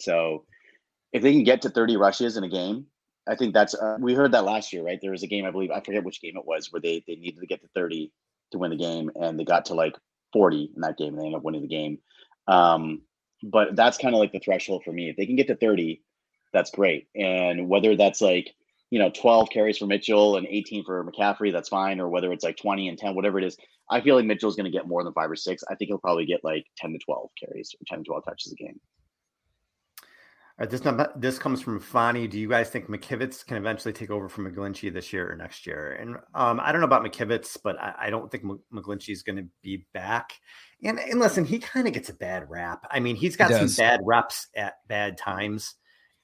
[0.00, 0.44] So
[1.12, 2.86] if they can get to 30 rushes in a game,
[3.28, 4.98] I think that's uh, we heard that last year, right?
[5.00, 7.16] There was a game, I believe, I forget which game it was, where they they
[7.16, 8.10] needed to get to 30
[8.52, 9.94] to win the game, and they got to like
[10.32, 11.98] 40 in that game, and they ended up winning the game.
[12.46, 13.02] Um,
[13.42, 15.10] but that's kind of like the threshold for me.
[15.10, 16.02] If they can get to 30,
[16.52, 17.08] that's great.
[17.14, 18.54] And whether that's like,
[18.90, 22.00] you know, 12 carries for Mitchell and 18 for McCaffrey, that's fine.
[22.00, 23.56] Or whether it's like 20 and 10, whatever it is,
[23.90, 25.62] I feel like Mitchell's going to get more than five or six.
[25.70, 28.52] I think he'll probably get like 10 to 12 carries or 10 to 12 touches
[28.52, 28.80] a game.
[30.58, 32.26] All right, this number, this comes from Fani.
[32.26, 35.66] Do you guys think McKivitz can eventually take over from McGlinchey this year or next
[35.68, 35.92] year?
[36.00, 38.42] And um, I don't know about McKivitz, but I, I don't think
[38.74, 40.32] McGlinchey is going to be back.
[40.82, 42.86] And and listen, he kind of gets a bad rap.
[42.90, 45.74] I mean, he's got he some bad reps at bad times.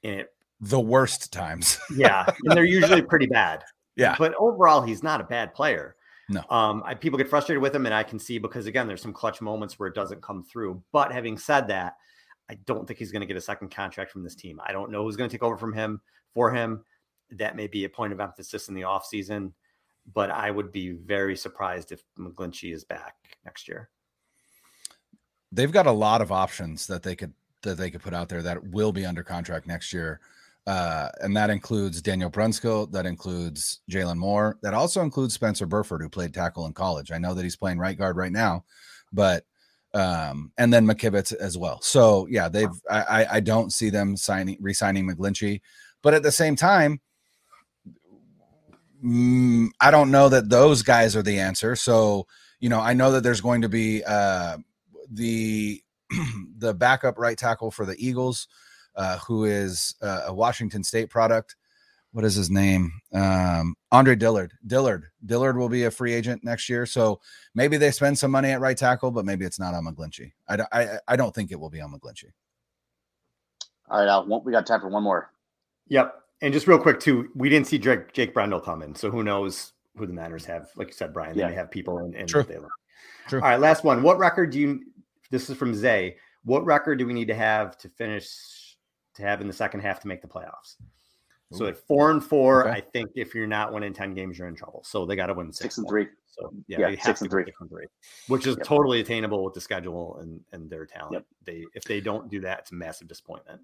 [0.03, 0.29] and it,
[0.61, 1.79] the worst times.
[1.97, 3.65] yeah, and they're usually pretty bad.
[3.97, 5.97] Yeah, but overall, he's not a bad player.
[6.29, 6.43] No.
[6.49, 9.13] Um, I, people get frustrated with him, and I can see because again, there's some
[9.13, 10.83] clutch moments where it doesn't come through.
[10.93, 11.95] But having said that
[12.51, 14.61] I don't think he's going to get a second contract from this team.
[14.65, 16.01] I don't know who's going to take over from him
[16.33, 16.85] for him.
[17.31, 19.53] That may be a point of emphasis in the offseason,
[20.13, 23.89] but I would be very surprised if McGlinchey is back next year.
[25.55, 27.33] They've got a lot of options that they could
[27.63, 30.21] that they could put out there that will be under contract next year.
[30.67, 36.01] Uh, and that includes Daniel Brunskill, that includes Jaylon Moore, that also includes Spencer Burford,
[36.01, 37.13] who played tackle in college.
[37.13, 38.65] I know that he's playing right guard right now,
[39.13, 39.45] but
[39.93, 41.81] um, and then McKivitz as well.
[41.83, 45.61] So yeah, they've I, I don't see them signing re-signing McGlinchey,
[46.03, 47.01] but at the same time,
[49.05, 51.77] mm, I don't know that those guys are the answer.
[51.77, 52.27] So
[52.59, 54.57] you know, I know that there's going to be uh,
[55.15, 55.83] the
[56.59, 58.49] the backup right tackle for the Eagles,
[58.97, 61.57] uh, who is uh, a Washington State product
[62.15, 62.93] what is his name?
[63.13, 64.53] Um, Andre Dillard.
[64.65, 65.07] Dillard.
[65.27, 66.87] Dillard will be a free agent next year.
[66.87, 67.21] So
[67.57, 70.31] maybe they spend some money at right tackle, but maybe it's not on McGlinchey.
[70.49, 72.31] I, I, I don't think it will be on McGlinchey.
[73.91, 75.33] All right, Al, we got time for one more.
[75.89, 76.15] Yep.
[76.41, 79.73] And just real quick too, we didn't see Jake, Jake Brendel in, so who knows
[79.97, 80.69] who the Niners have?
[80.77, 81.47] Like you said, Brian, yeah.
[81.47, 82.15] they may have people in.
[82.15, 82.45] in True.
[83.27, 83.41] True.
[83.41, 84.05] All right, last one.
[84.05, 84.85] What record do you?
[85.31, 86.17] This is from Zay.
[86.45, 88.77] What record do we need to have to finish
[89.15, 90.77] to have in the second half to make the playoffs?
[91.55, 91.59] Ooh.
[91.59, 92.79] So at four and four, okay.
[92.79, 94.83] I think if you're not winning ten games, you're in trouble.
[94.85, 96.09] So they got to win six, six and three.
[96.27, 97.45] So yeah, yeah six and three.
[97.61, 97.87] and three,
[98.29, 98.67] which is yep.
[98.67, 101.13] totally attainable with the schedule and and their talent.
[101.13, 101.25] Yep.
[101.45, 103.61] They if they don't do that, it's a massive disappointment.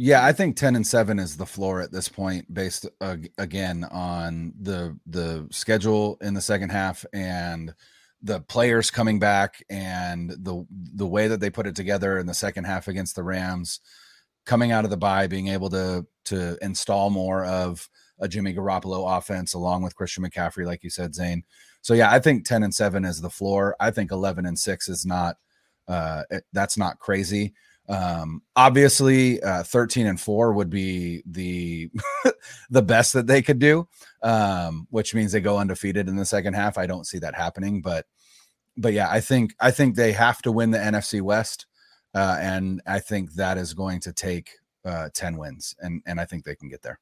[0.00, 3.82] Yeah, I think 10 and 7 is the floor at this point based uh, again
[3.90, 7.74] on the the schedule in the second half and
[8.22, 12.34] the players coming back and the the way that they put it together in the
[12.34, 13.80] second half against the Rams
[14.44, 17.88] coming out of the bye being able to to install more of
[18.18, 21.44] a Jimmy Garoppolo offense along with Christian McCaffrey like you said Zane.
[21.80, 23.76] So yeah, I think 10 and 7 is the floor.
[23.78, 25.36] I think 11 and 6 is not
[25.86, 27.54] uh that's not crazy.
[27.88, 31.90] Um, obviously, uh, 13 and four would be the
[32.70, 33.88] the best that they could do,
[34.22, 36.76] um, which means they go undefeated in the second half.
[36.76, 38.06] I don't see that happening, but
[38.76, 41.66] but yeah, I think I think they have to win the NFC West,
[42.14, 44.50] uh, and I think that is going to take
[44.84, 47.00] uh, 10 wins, and and I think they can get there.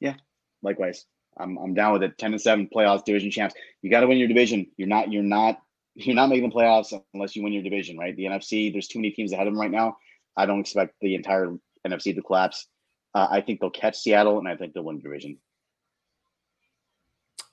[0.00, 0.14] Yeah,
[0.62, 1.06] likewise.
[1.38, 2.16] I'm I'm down with it.
[2.18, 3.54] 10 and 7 playoffs, division champs.
[3.82, 4.66] You got to win your division.
[4.76, 5.60] You're not you're not
[5.96, 8.14] you're not making the playoffs unless you win your division, right?
[8.16, 9.96] The NFC, there's too many teams ahead of them right now.
[10.36, 11.54] I don't expect the entire
[11.86, 12.66] NFC to collapse.
[13.14, 15.38] Uh, I think they'll catch Seattle, and I think they'll win the division.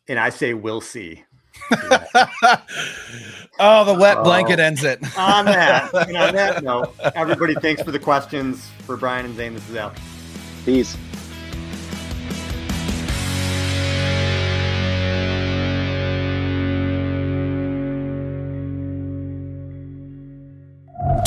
[0.09, 1.23] And I say we'll see.
[3.59, 4.99] oh, the wet blanket oh, ends it.
[5.17, 8.67] on that, on that note, everybody, thanks for the questions.
[8.79, 9.93] For Brian and Zane, this is Al.
[10.65, 10.97] Peace.